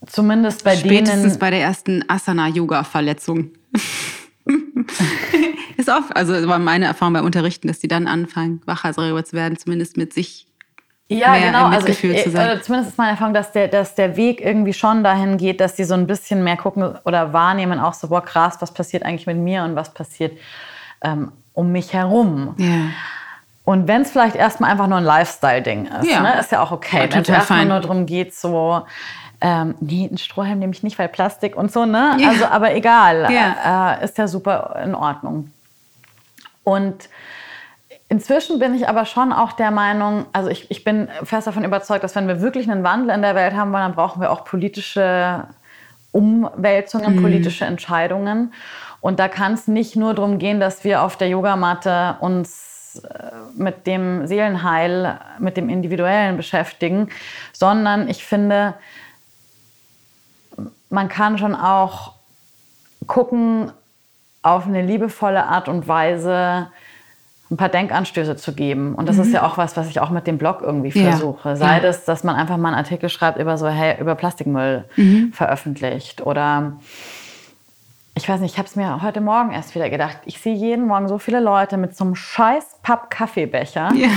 [0.07, 1.39] zumindest bei Spätestens denen.
[1.39, 3.51] bei der ersten Asana-Yoga-Verletzung.
[5.77, 9.35] ist oft, also war meine Erfahrung beim Unterrichten, dass die dann anfangen, wacher darüber zu
[9.35, 10.47] werden, zumindest mit sich.
[11.09, 11.67] Ja, mehr genau.
[11.67, 12.49] Also ich, zu sein.
[12.49, 15.75] oder zumindest ist meine Erfahrung, dass der, dass der Weg irgendwie schon dahin geht, dass
[15.75, 19.27] die so ein bisschen mehr gucken oder wahrnehmen, auch so, boah, krass, was passiert eigentlich
[19.27, 20.37] mit mir und was passiert
[21.01, 22.55] ähm, um mich herum.
[22.57, 22.89] Ja.
[23.65, 26.21] Und wenn es vielleicht erstmal einfach nur ein Lifestyle-Ding ist, Ja.
[26.21, 27.07] ne, ist ja auch okay.
[27.09, 28.81] Wenn es erstmal nur darum geht, so,
[29.39, 32.17] ähm, nee, einen Strohhalm nehme ich nicht, weil Plastik und so, ne?
[32.19, 32.29] Ja.
[32.29, 33.93] Also, aber egal, Ja.
[33.99, 35.51] äh, ist ja super in Ordnung.
[36.65, 37.09] Und
[38.09, 42.03] inzwischen bin ich aber schon auch der Meinung, also ich, ich bin fest davon überzeugt,
[42.03, 44.43] dass wenn wir wirklich einen Wandel in der Welt haben wollen, dann brauchen wir auch
[44.45, 45.45] politische
[46.11, 48.53] Umwälzungen, politische Entscheidungen.
[49.03, 53.31] Und da kann es nicht nur darum gehen, dass wir auf der Yogamatte uns äh,
[53.53, 57.09] mit dem Seelenheil, mit dem Individuellen beschäftigen,
[57.51, 58.75] sondern ich finde,
[60.89, 62.13] man kann schon auch
[63.05, 63.73] gucken,
[64.41, 66.69] auf eine liebevolle Art und Weise
[67.51, 68.95] ein paar Denkanstöße zu geben.
[68.95, 71.57] Und das ist ja auch was, was ich auch mit dem Blog irgendwie Ja, versuche.
[71.57, 71.79] Sei ja.
[71.81, 74.85] das, dass man einfach mal einen Artikel schreibt über so, hey, über Plastikmüll
[75.33, 76.77] veröffentlicht oder
[78.23, 80.17] ich weiß nicht, ich habe es mir heute Morgen erst wieder gedacht.
[80.23, 84.07] Ich sehe jeden Morgen so viele Leute mit so einem scheiß Papp-Kaffeebecher Ja.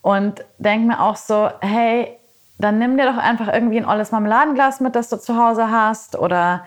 [0.00, 2.16] und denke mir auch so, hey,
[2.58, 6.16] dann nimm dir doch einfach irgendwie ein olles Marmeladenglas mit, das du zu Hause hast
[6.18, 6.64] oder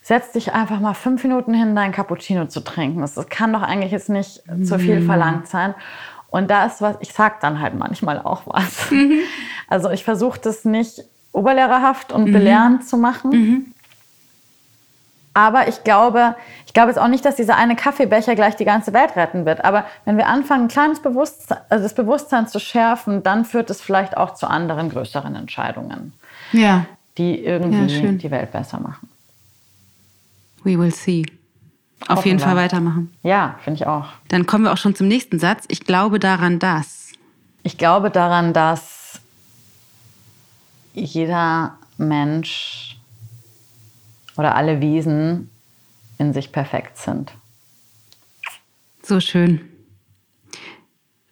[0.00, 3.02] setz dich einfach mal fünf Minuten hin, dein Cappuccino zu trinken.
[3.02, 5.74] Das, kann doch eigentlich jetzt nicht zu viel verlangt sein.
[6.30, 8.88] Und da ist was, ich sag dann halt manchmal auch was.
[9.68, 13.74] Also ich versuche das nicht oberlehrerhaft und belehrend zu machen.
[15.32, 16.34] Aber ich glaube,
[16.66, 19.64] ich glaube jetzt auch nicht, dass dieser eine Kaffeebecher gleich die ganze Welt retten wird.
[19.64, 23.80] Aber wenn wir anfangen, ein kleines Bewusstsein, also das Bewusstsein zu schärfen, dann führt es
[23.80, 26.12] vielleicht auch zu anderen größeren Entscheidungen,
[26.52, 26.86] Ja.
[27.16, 29.08] die irgendwie Ja, die Welt besser machen.
[30.64, 31.24] We will see.
[32.08, 32.38] Auf jeden.
[32.38, 33.14] Fall weitermachen.
[33.22, 34.06] Ja, finde ich auch.
[34.28, 35.64] Dann kommen wir auch schon zum nächsten Satz.
[35.68, 37.12] Ich glaube daran, dass.
[37.62, 39.20] Ich glaube daran, dass
[40.94, 42.89] jeder Mensch
[44.40, 45.50] oder alle Wesen
[46.18, 47.32] in sich perfekt sind.
[49.02, 49.60] So schön.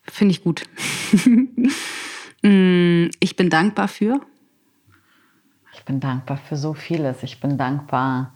[0.05, 0.65] Finde ich gut.
[2.41, 4.21] Mm, ich bin dankbar für.
[5.75, 7.25] Ich bin dankbar für so vieles.
[7.25, 8.33] Ich bin dankbar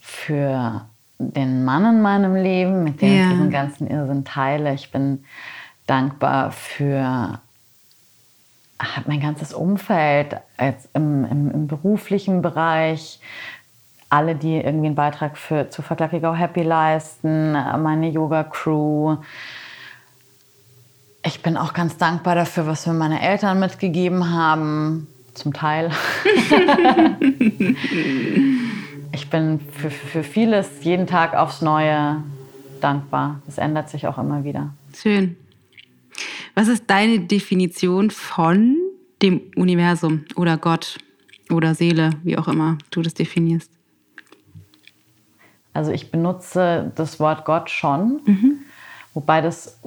[0.00, 0.88] für
[1.20, 3.22] den Mann in meinem Leben, mit dem ja.
[3.22, 4.74] ich diesen ganzen Irrsinn teile.
[4.74, 5.24] Ich bin
[5.86, 7.38] dankbar für
[9.06, 10.36] mein ganzes Umfeld
[10.92, 13.20] im, im, im, beruflichen Bereich,
[14.14, 19.16] alle, die irgendwie einen Beitrag für, zu Verklackigau Happy leisten, meine Yoga-Crew.
[21.24, 25.90] Ich bin auch ganz dankbar dafür, was mir meine Eltern mitgegeben haben, zum Teil.
[29.12, 32.22] ich bin für, für vieles jeden Tag aufs Neue
[32.80, 33.40] dankbar.
[33.46, 34.72] Das ändert sich auch immer wieder.
[34.94, 35.36] Schön.
[36.54, 38.76] Was ist deine Definition von
[39.22, 40.98] dem Universum oder Gott
[41.50, 43.73] oder Seele, wie auch immer du das definierst?
[45.74, 48.58] Also ich benutze das Wort Gott schon, mhm.
[49.12, 49.78] wobei, das,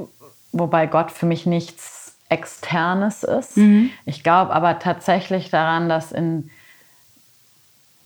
[0.52, 3.58] wobei Gott für mich nichts Externes ist.
[3.58, 3.90] Mhm.
[4.06, 6.50] Ich glaube aber tatsächlich daran, dass in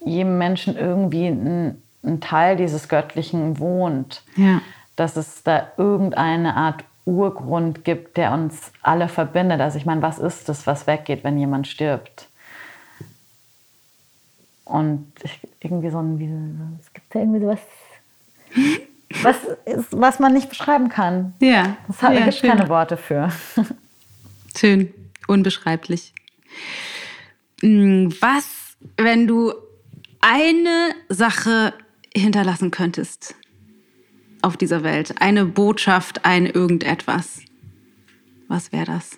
[0.05, 4.23] jedem Menschen irgendwie ein, ein Teil dieses Göttlichen wohnt.
[4.35, 4.61] Ja.
[4.95, 9.59] Dass es da irgendeine Art Urgrund gibt, der uns alle verbindet.
[9.59, 12.27] Also ich meine, was ist das, was weggeht, wenn jemand stirbt?
[14.65, 16.29] Und ich, irgendwie so ein, wie,
[16.79, 17.59] es gibt ja irgendwie sowas,
[19.23, 21.33] was, ist, was man nicht beschreiben kann.
[21.39, 21.77] Ja.
[21.89, 22.49] Es hat, ja, gibt schön.
[22.49, 23.31] keine Worte für.
[24.57, 24.93] Schön,
[25.27, 26.13] unbeschreiblich.
[27.61, 29.53] Hm, was, wenn du
[30.19, 31.73] eine Sache
[32.13, 33.35] hinterlassen könntest
[34.41, 37.41] auf dieser Welt, eine Botschaft, ein irgendetwas,
[38.47, 39.11] was wäre das?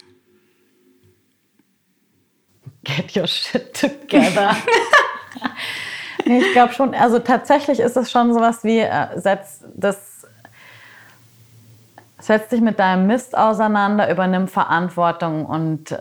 [2.84, 4.56] Get your shit together.
[6.26, 10.28] nee, ich glaube schon, also tatsächlich ist es schon sowas wie, äh, setz, das,
[12.20, 15.97] setz dich mit deinem Mist auseinander, übernimm Verantwortung und äh,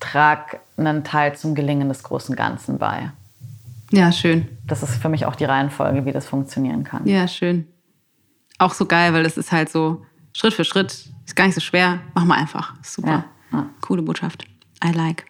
[0.00, 3.10] trag einen Teil zum Gelingen des großen Ganzen bei.
[3.90, 4.48] Ja, schön.
[4.66, 7.06] Das ist für mich auch die Reihenfolge, wie das funktionieren kann.
[7.06, 7.68] Ja, schön.
[8.58, 11.08] Auch so geil, weil das ist halt so Schritt für Schritt.
[11.24, 12.00] Ist gar nicht so schwer.
[12.14, 12.74] Mach mal einfach.
[12.82, 13.24] Super.
[13.52, 13.66] Ja, ja.
[13.80, 14.44] Coole Botschaft.
[14.84, 15.24] I like.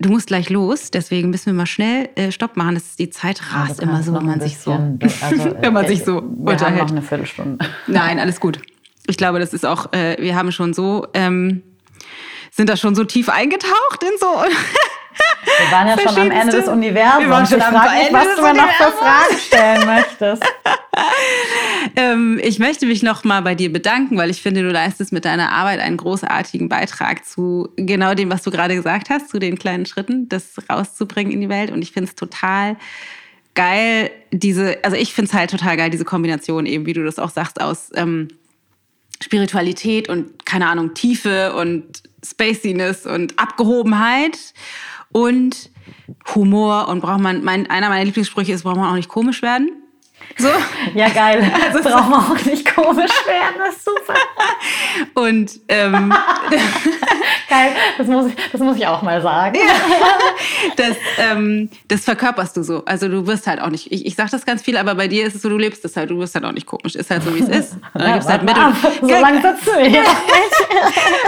[0.00, 2.74] Du musst gleich los, deswegen müssen wir mal schnell äh, Stopp machen.
[2.74, 6.04] Das ist, die Zeit rast immer so, wenn man sich so, also, wenn man sich
[6.04, 6.62] so wir unterhält.
[6.62, 7.64] Haben noch eine Viertelstunde.
[7.86, 8.60] Nein, alles gut.
[9.06, 11.62] Ich glaube, das ist auch, äh, wir haben schon so, ähm,
[12.50, 14.26] sind da schon so tief eingetaucht in so
[15.58, 17.24] Wir waren ja schon am Ende des Universums.
[17.24, 20.42] Wir waren schon ich frage mich, was du mir noch für Fragen stellen möchtest.
[21.96, 25.24] ähm, ich möchte mich noch mal bei dir bedanken, weil ich finde, du leistest mit
[25.24, 29.58] deiner Arbeit einen großartigen Beitrag zu genau dem, was du gerade gesagt hast, zu den
[29.58, 31.70] kleinen Schritten, das rauszubringen in die Welt.
[31.70, 32.76] Und ich finde es total
[33.54, 37.18] geil, diese, also ich finde es halt total geil, diese Kombination eben, wie du das
[37.18, 38.28] auch sagst, aus ähm,
[39.20, 44.38] Spiritualität und keine Ahnung, Tiefe und Spaciness und Abgehobenheit
[45.12, 45.70] und
[46.34, 49.70] Humor und braucht man, mein, einer meiner Lieblingssprüche ist, braucht man auch nicht komisch werden.
[50.38, 50.48] So.
[50.94, 51.50] Ja, geil.
[51.68, 54.14] Also braucht man auch nicht komisch werden, das ist super.
[55.14, 56.12] Und ähm,
[57.48, 59.56] geil, das muss, ich, das muss ich auch mal sagen.
[59.56, 59.74] Ja,
[60.76, 62.84] das, ähm, das verkörperst du so.
[62.84, 65.26] Also du wirst halt auch nicht, ich, ich sage das ganz viel, aber bei dir
[65.26, 66.94] ist es so, du lebst es halt, du wirst halt auch nicht komisch.
[66.94, 67.72] Ist halt so, wie es ist.
[67.94, 70.04] Und dann gibst halt mit und, so lange wir hier.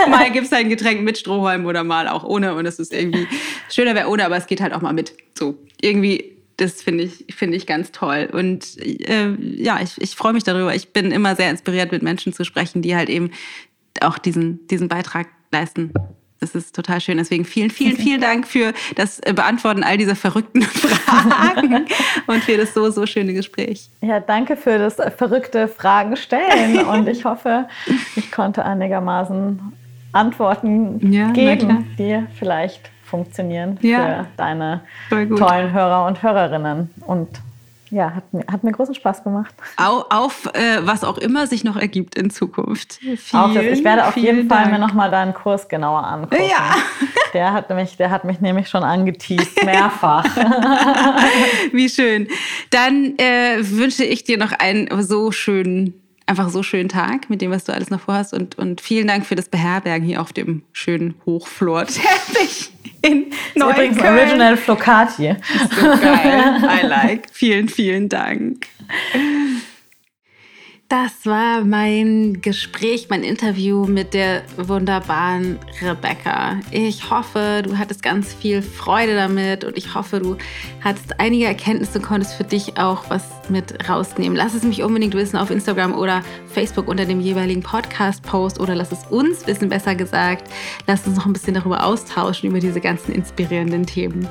[0.08, 3.26] mal gibst halt ein Getränk mit Strohhalm oder mal auch ohne und es ist irgendwie,
[3.68, 5.12] schöner wäre ohne, aber es geht halt auch mal mit.
[5.34, 8.28] So, irgendwie das finde ich, finde ich ganz toll.
[8.32, 10.74] Und äh, ja, ich, ich freue mich darüber.
[10.74, 13.30] Ich bin immer sehr inspiriert, mit Menschen zu sprechen, die halt eben
[14.00, 15.92] auch diesen, diesen Beitrag leisten.
[16.38, 17.18] Das ist total schön.
[17.18, 21.86] Deswegen vielen, vielen, vielen Dank für das Beantworten all dieser verrückten Fragen
[22.26, 23.88] und für das so, so schöne Gespräch.
[24.02, 26.78] Ja, danke für das verrückte Fragen stellen.
[26.86, 27.68] Und ich hoffe,
[28.16, 29.60] ich konnte einigermaßen
[30.12, 33.98] Antworten ja, geben, die vielleicht funktionieren ja.
[33.98, 34.80] für deine
[35.10, 36.90] tollen Hörer und Hörerinnen.
[37.06, 37.28] Und
[37.90, 39.52] ja, hat mir, hat mir großen Spaß gemacht.
[39.76, 42.94] Auf, auf äh, was auch immer sich noch ergibt in Zukunft.
[42.94, 44.62] Vielen, auf ich werde auf jeden Dank.
[44.62, 46.42] Fall mir nochmal deinen Kurs genauer angucken.
[46.48, 46.76] Ja.
[47.32, 50.24] Der hat mich, der hat mich nämlich schon angeteased, mehrfach.
[51.72, 52.26] Wie schön.
[52.70, 55.94] Dann äh, wünsche ich dir noch einen so schönen
[56.30, 58.32] einfach so schönen Tag mit dem, was du alles noch vorhast.
[58.32, 62.70] Und, und vielen Dank für das Beherbergen hier auf dem schönen Hochflor-Teppich
[63.02, 63.26] in
[63.56, 63.92] Neukölln.
[63.92, 65.36] Übrigens Original Flocati.
[65.70, 66.62] So geil.
[66.82, 67.26] I like.
[67.32, 68.66] Vielen, vielen Dank.
[70.90, 76.58] Das war mein Gespräch, mein Interview mit der wunderbaren Rebecca.
[76.72, 80.36] Ich hoffe, du hattest ganz viel Freude damit und ich hoffe, du
[80.80, 84.36] hattest einige Erkenntnisse und konntest für dich auch was mit rausnehmen.
[84.36, 88.90] Lass es mich unbedingt wissen auf Instagram oder Facebook unter dem jeweiligen Podcast-Post oder lass
[88.90, 90.50] es uns wissen, besser gesagt.
[90.88, 94.28] Lass uns noch ein bisschen darüber austauschen, über diese ganzen inspirierenden Themen.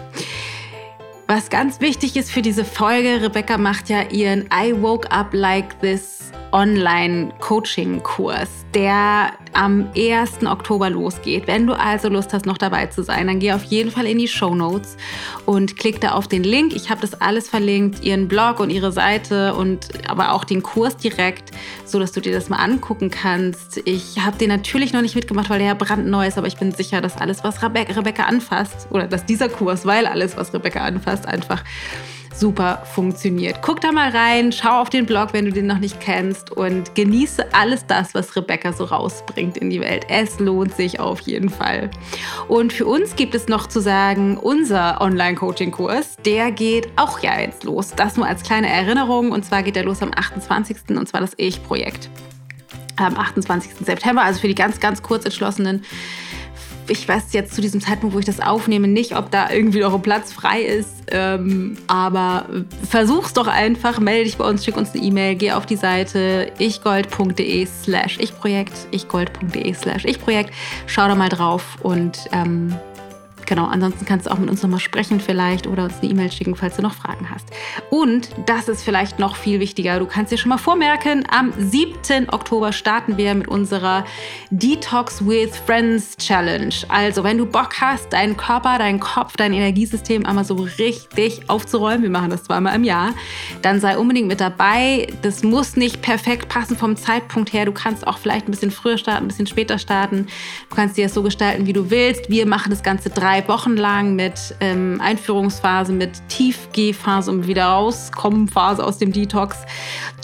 [1.26, 5.80] Was ganz wichtig ist für diese Folge, Rebecca macht ja ihren I Woke Up Like
[5.80, 6.20] This
[6.52, 10.46] Online-Coaching-Kurs, der am 1.
[10.46, 11.48] Oktober losgeht.
[11.48, 14.18] Wenn du also Lust hast, noch dabei zu sein, dann geh auf jeden Fall in
[14.18, 14.98] die Show Notes
[15.46, 16.76] und klick da auf den Link.
[16.76, 20.98] Ich habe das alles verlinkt, ihren Blog und ihre Seite und aber auch den Kurs
[20.98, 21.52] direkt,
[21.86, 23.82] so dass du dir das mal angucken kannst.
[23.86, 26.72] Ich habe den natürlich noch nicht mitgemacht, weil der ja brandneu ist, aber ich bin
[26.72, 30.82] sicher, dass alles, was Rebecca, Rebecca anfasst, oder dass dieser Kurs, weil alles, was Rebecca
[30.82, 31.64] anfasst, einfach
[32.34, 33.62] super funktioniert.
[33.62, 36.96] Guck da mal rein, schau auf den Blog, wenn du den noch nicht kennst und
[36.96, 40.06] genieße alles das, was Rebecca so rausbringt in die Welt.
[40.10, 41.90] Es lohnt sich auf jeden Fall.
[42.48, 47.64] Und für uns gibt es noch zu sagen, unser Online-Coaching-Kurs, der geht auch ja jetzt
[47.64, 47.94] los.
[47.96, 50.78] Das nur als kleine Erinnerung und zwar geht der los am 28.
[50.90, 52.10] und zwar das Ich-Projekt.
[52.98, 53.86] Am 28.
[53.86, 55.86] September, also für die ganz, ganz kurz entschlossenen
[56.90, 59.94] ich weiß jetzt zu diesem Zeitpunkt, wo ich das aufnehme, nicht, ob da irgendwie noch
[59.94, 60.90] ein Platz frei ist.
[61.12, 62.46] Ähm, aber
[62.88, 66.52] versuch's doch einfach, melde dich bei uns, schick uns eine E-Mail, geh auf die Seite
[66.60, 70.54] ichgold.de slash ichprojekt, ichgold.de slash ichprojekt,
[70.86, 72.76] schau da mal drauf und ähm,
[73.50, 76.56] Genau, ansonsten kannst du auch mit uns nochmal sprechen vielleicht oder uns eine E-Mail schicken,
[76.56, 77.48] falls du noch Fragen hast.
[77.90, 82.30] Und das ist vielleicht noch viel wichtiger, du kannst dir schon mal vormerken, am 7.
[82.30, 84.06] Oktober starten wir mit unserer
[84.52, 86.76] Detox with Friends Challenge.
[86.90, 92.04] Also, wenn du Bock hast, deinen Körper, deinen Kopf, dein Energiesystem einmal so richtig aufzuräumen,
[92.04, 93.16] wir machen das zweimal im Jahr,
[93.64, 95.08] dann sei unbedingt mit dabei.
[95.24, 97.66] Das muss nicht perfekt passen vom Zeitpunkt her.
[97.66, 100.28] Du kannst auch vielleicht ein bisschen früher starten, ein bisschen später starten.
[100.70, 102.30] Du kannst dir das so gestalten, wie du willst.
[102.30, 107.66] Wir machen das Ganze drei drei Wochen lang mit ähm, Einführungsphase, mit Tiefgehphase und wieder
[107.66, 109.58] rauskommen Phase aus dem Detox.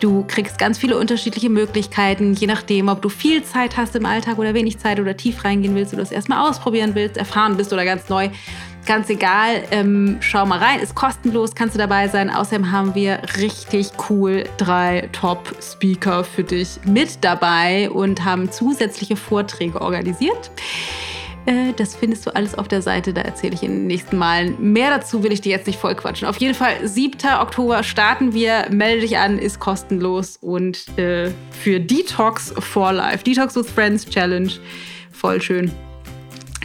[0.01, 4.37] Du kriegst ganz viele unterschiedliche Möglichkeiten, je nachdem, ob du viel Zeit hast im Alltag
[4.37, 7.85] oder wenig Zeit oder tief reingehen willst oder das erstmal ausprobieren willst, erfahren bist oder
[7.85, 8.29] ganz neu.
[8.85, 12.29] Ganz egal, ähm, schau mal rein, ist kostenlos, kannst du dabei sein.
[12.29, 19.81] Außerdem haben wir richtig cool drei Top-Speaker für dich mit dabei und haben zusätzliche Vorträge
[19.81, 20.51] organisiert.
[21.45, 24.55] Äh, das findest du alles auf der Seite, da erzähle ich in den nächsten Malen.
[24.59, 26.27] Mehr dazu will ich dir jetzt nicht voll quatschen.
[26.27, 27.17] Auf jeden Fall, 7.
[27.39, 28.67] Oktober starten wir.
[28.71, 34.51] Melde dich an, ist kostenlos und äh, für Detox for Life, Detox with Friends Challenge.
[35.11, 35.71] Voll schön.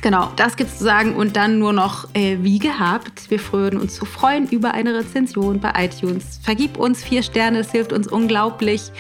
[0.03, 3.31] Genau, das gibt's zu sagen und dann nur noch äh, wie gehabt.
[3.31, 6.41] Wir würden uns so freuen über eine Rezension bei iTunes.
[6.43, 8.93] Vergib uns vier Sterne, das hilft uns unglaublich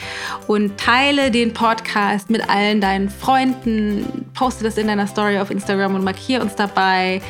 [0.47, 4.27] und teile den Podcast mit allen deinen Freunden.
[4.35, 7.23] Poste das in deiner Story auf Instagram und markiere uns dabei.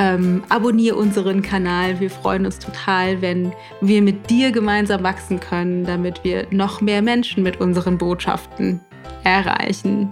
[0.00, 2.00] Ähm, abonniere unseren Kanal.
[2.00, 7.02] Wir freuen uns total, wenn wir mit dir gemeinsam wachsen können, damit wir noch mehr
[7.02, 8.80] Menschen mit unseren Botschaften
[9.22, 10.10] erreichen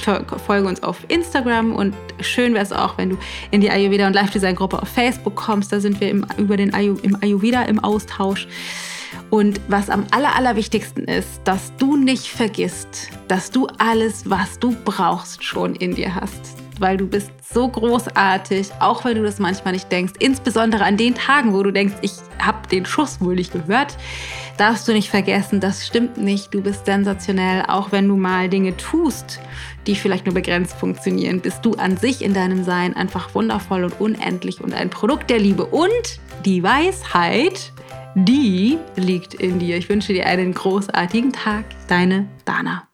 [0.00, 3.18] folge uns auf Instagram und schön wäre es auch, wenn du
[3.50, 5.72] in die Ayurveda und Life Design Gruppe auf Facebook kommst.
[5.72, 8.48] Da sind wir im, über den Ayu, im Ayurveda im Austausch.
[9.28, 14.76] Und was am aller, allerwichtigsten ist, dass du nicht vergisst, dass du alles, was du
[14.84, 16.56] brauchst, schon in dir hast.
[16.78, 20.14] Weil du bist so großartig, auch wenn du das manchmal nicht denkst.
[20.18, 23.96] Insbesondere an den Tagen, wo du denkst, ich habe den Schuss wohl nicht gehört
[24.60, 26.52] darfst du nicht vergessen, das stimmt nicht.
[26.52, 29.40] Du bist sensationell, auch wenn du mal Dinge tust,
[29.86, 31.40] die vielleicht nur begrenzt funktionieren.
[31.40, 35.38] Bist du an sich in deinem Sein einfach wundervoll und unendlich und ein Produkt der
[35.38, 35.64] Liebe.
[35.64, 37.72] Und die Weisheit,
[38.14, 39.76] die liegt in dir.
[39.76, 41.64] Ich wünsche dir einen großartigen Tag.
[41.88, 42.89] Deine Dana.